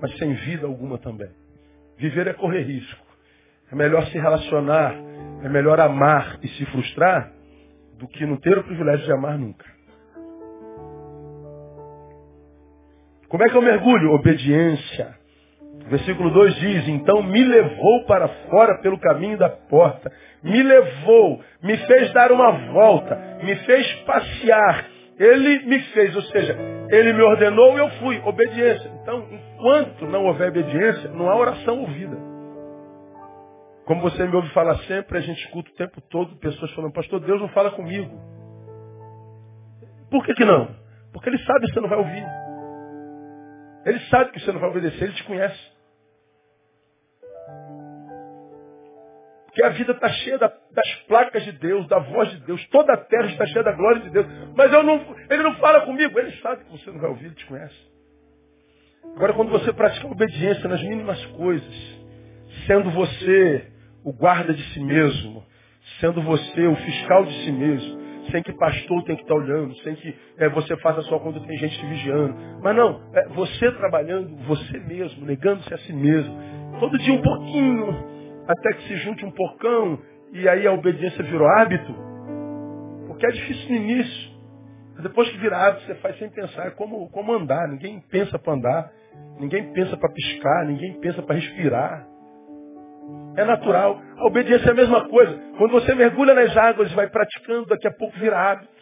[0.00, 1.30] mas sem vida alguma também.
[1.96, 3.04] Viver é correr risco.
[3.70, 4.94] É melhor se relacionar,
[5.42, 7.32] é melhor amar e se frustrar
[7.98, 9.64] do que não ter o privilégio de amar nunca.
[13.28, 14.12] Como é que eu mergulho?
[14.12, 15.23] Obediência.
[15.88, 20.10] Versículo 2 diz, então me levou para fora pelo caminho da porta.
[20.42, 24.86] Me levou, me fez dar uma volta, me fez passear.
[25.18, 26.56] Ele me fez, ou seja,
[26.90, 28.20] ele me ordenou e eu fui.
[28.24, 28.90] Obediência.
[29.02, 32.16] Então, enquanto não houver obediência, não há oração ouvida.
[33.84, 37.20] Como você me ouve falar sempre, a gente escuta o tempo todo pessoas falando, pastor,
[37.20, 38.10] Deus não fala comigo.
[40.10, 40.68] Por que, que não?
[41.12, 42.43] Porque ele sabe que você não vai ouvir.
[43.84, 45.74] Ele sabe que você não vai obedecer, ele te conhece.
[49.46, 52.92] Porque a vida está cheia da, das placas de Deus, da voz de Deus, toda
[52.92, 54.26] a terra está cheia da glória de Deus.
[54.56, 57.46] Mas não, ele não fala comigo, ele sabe que você não vai ouvir, ele te
[57.46, 57.94] conhece.
[59.14, 61.74] Agora, quando você pratica obediência nas mínimas coisas,
[62.66, 63.70] sendo você
[64.02, 65.44] o guarda de si mesmo,
[66.00, 69.94] sendo você o fiscal de si mesmo, sem que pastor tenha que estar olhando, sem
[69.96, 72.34] que é, você faça só quando tem gente te vigiando.
[72.62, 76.34] Mas não, é, você trabalhando, você mesmo, negando-se a si mesmo.
[76.80, 77.88] Todo dia um pouquinho,
[78.48, 79.98] até que se junte um porcão,
[80.32, 81.94] e aí a obediência virou hábito.
[83.06, 84.34] Porque é difícil no início.
[85.02, 86.66] Depois que vira hábito, você faz sem pensar.
[86.66, 87.68] É como, como andar.
[87.68, 88.92] Ninguém pensa para andar.
[89.38, 90.66] Ninguém pensa para piscar.
[90.66, 92.06] Ninguém pensa para respirar.
[93.36, 94.00] É natural.
[94.16, 95.38] A obediência é a mesma coisa.
[95.58, 98.72] Quando você mergulha nas águas e vai praticando, daqui a pouco vira hábito.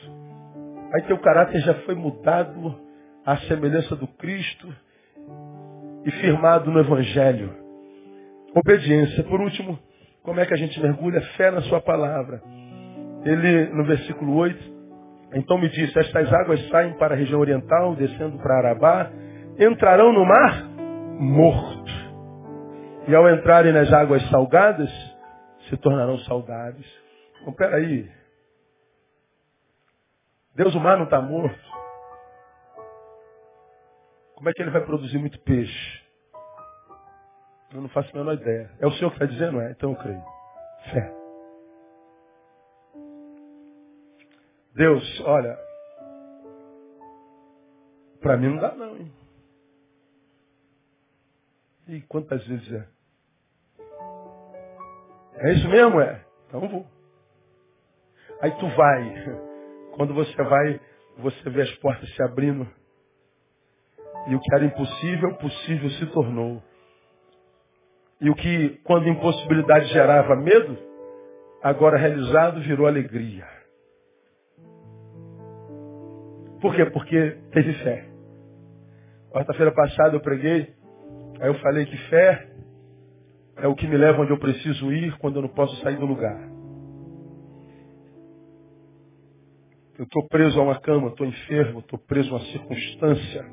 [0.95, 2.79] Aí teu caráter já foi mudado
[3.25, 4.69] à semelhança do Cristo
[6.05, 7.55] e firmado no Evangelho.
[8.55, 9.25] Obediência.
[9.25, 9.79] Por último,
[10.23, 11.21] como é que a gente mergulha?
[11.37, 12.43] Fé na sua palavra.
[13.25, 14.73] Ele, no versículo 8,
[15.35, 19.11] então me disse, estas águas saem para a região oriental, descendo para Arabá,
[19.59, 20.65] entrarão no mar
[21.19, 22.02] morto.
[23.09, 24.91] E ao entrarem nas águas salgadas,
[25.69, 26.87] se tornarão saudáveis.
[27.41, 28.11] Então, peraí.
[30.55, 31.73] Deus, o mar não está morto.
[34.35, 36.03] Como é que ele vai produzir muito peixe?
[37.73, 38.71] Eu não faço a menor ideia.
[38.81, 39.61] É o Senhor que está dizendo?
[39.61, 40.23] É, então eu creio.
[40.93, 41.15] Fé.
[44.75, 45.59] Deus, olha,
[48.21, 49.13] para mim não dá não, hein?
[51.93, 52.89] E quantas vezes é?
[55.35, 56.01] É isso mesmo?
[56.01, 56.25] É.
[56.49, 56.87] Então vou.
[58.41, 59.15] Aí tu vai.
[59.95, 60.81] Quando você vai,
[61.19, 62.67] você vê as portas se abrindo.
[64.27, 66.63] E o que era impossível, possível se tornou.
[68.23, 70.79] E o que, quando impossibilidade gerava medo,
[71.63, 73.47] agora realizado virou alegria.
[76.59, 76.87] Por quê?
[76.87, 78.09] Porque teve fé.
[79.31, 80.75] Quarta-feira passada eu preguei
[81.43, 82.53] Aí eu falei que fé
[83.59, 86.07] é o que me leva onde eu preciso ir quando eu não posso sair do
[86.07, 86.51] lugar.
[89.99, 93.47] Eu estou preso a uma cama, estou enfermo, estou preso a uma circunstância,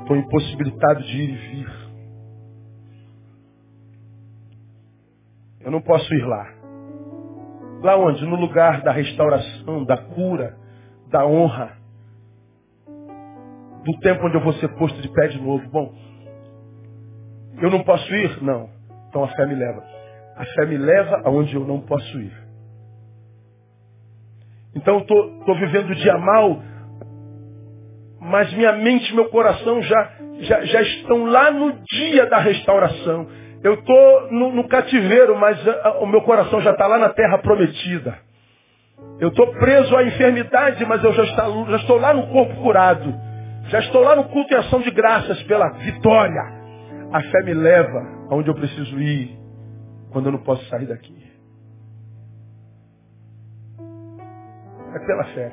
[0.00, 1.90] estou impossibilitado de ir e vir.
[5.60, 6.54] Eu não posso ir lá.
[7.82, 8.24] Lá onde?
[8.26, 10.58] No lugar da restauração, da cura,
[11.08, 11.78] da honra.
[13.84, 15.68] do tempo onde eu vou ser posto de pé de novo.
[15.70, 15.94] Bom,
[17.62, 18.42] eu não posso ir?
[18.42, 18.68] Não.
[19.08, 19.82] Então a fé me leva.
[20.36, 22.32] A fé me leva aonde eu não posso ir.
[24.74, 26.62] Então eu estou vivendo o dia mal,
[28.20, 33.28] mas minha mente e meu coração já, já, já estão lá no dia da restauração.
[33.62, 37.10] Eu estou no, no, cativeiro, mas a, a, o meu coração já está lá na
[37.10, 38.18] terra prometida.
[39.20, 43.14] Eu estou preso à enfermidade, mas eu já, está, já estou lá no corpo curado.
[43.68, 46.61] Já estou lá no culto e ação de graças pela vitória.
[47.12, 49.38] A fé me leva aonde eu preciso ir
[50.10, 51.14] quando eu não posso sair daqui.
[54.94, 55.52] É pela fé.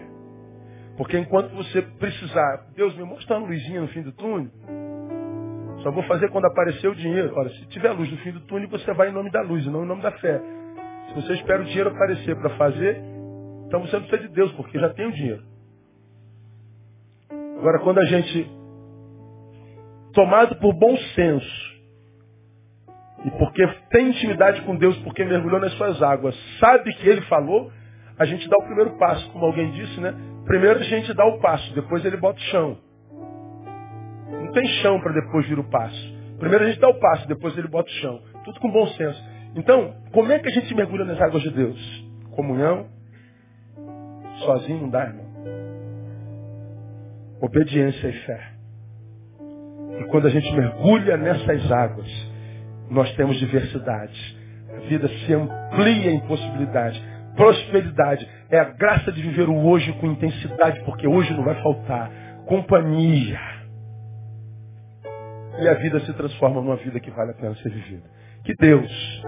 [0.97, 4.51] Porque enquanto você precisar, Deus me mostra uma luzinha no fim do túnel.
[5.84, 7.34] Só vou fazer quando aparecer o dinheiro.
[7.36, 9.84] Olha, se tiver luz no fim do túnel, você vai em nome da luz, não
[9.84, 10.41] em nome da fé.
[11.07, 13.01] Se você espera o dinheiro aparecer para fazer,
[13.66, 15.43] então você não precisa de Deus, porque já tem o dinheiro.
[17.60, 18.49] Agora, quando a gente,
[20.14, 21.70] tomado por bom senso,
[23.26, 27.72] e porque tem intimidade com Deus, porque mergulhou nas suas águas, sabe que Ele falou,
[28.18, 30.14] a gente dá o primeiro passo, como alguém disse, né?
[30.45, 32.78] Primeiro a gente dá o passo, depois ele bota o chão.
[34.30, 36.18] Não tem chão para depois vir o passo.
[36.38, 38.22] Primeiro a gente dá o passo, depois ele bota o chão.
[38.43, 39.24] Tudo com bom senso.
[39.55, 42.05] Então, como é que a gente mergulha nas águas de Deus?
[42.32, 42.88] Comunhão.
[44.39, 45.26] Sozinho não dá, irmão.
[47.41, 48.59] Obediência e fé.
[50.00, 52.08] E quando a gente mergulha nessas águas,
[52.89, 54.38] nós temos diversidade.
[54.76, 57.02] A vida se amplia em possibilidade.
[57.36, 62.12] Prosperidade é a graça de viver o hoje com intensidade, porque hoje não vai faltar.
[62.45, 63.39] Companhia
[65.60, 68.04] e a vida se transforma numa vida que vale a pena ser vivida.
[68.43, 69.24] Que Deus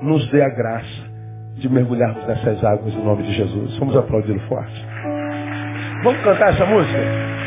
[0.00, 1.12] nos dê a graça
[1.56, 3.76] de mergulharmos nessas águas em nome de Jesus.
[3.78, 4.86] Vamos aplaudir forte.
[6.02, 7.43] Vamos cantar essa música?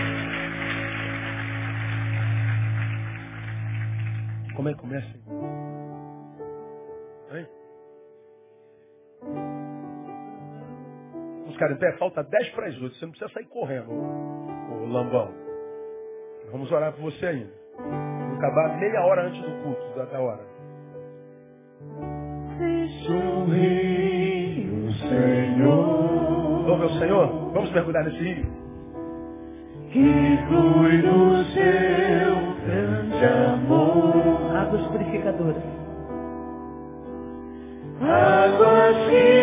[4.74, 5.08] Que começa?
[7.32, 7.48] Hein?
[11.40, 11.98] Vamos ficar em pé?
[11.98, 12.96] Falta 10 para as 8.
[12.96, 15.34] Você não precisa sair correndo, ô, ô Lambão.
[16.52, 17.68] Vamos orar por você ainda
[18.38, 20.46] acabar meia hora antes do culto, da hora.
[23.52, 26.70] Rio, Senhor.
[26.70, 28.46] Ô meu Senhor, vamos mergulhar nesse rio.
[29.92, 32.07] Que flui do seu
[34.68, 35.64] águas purificadoras.
[38.02, 39.37] Águas que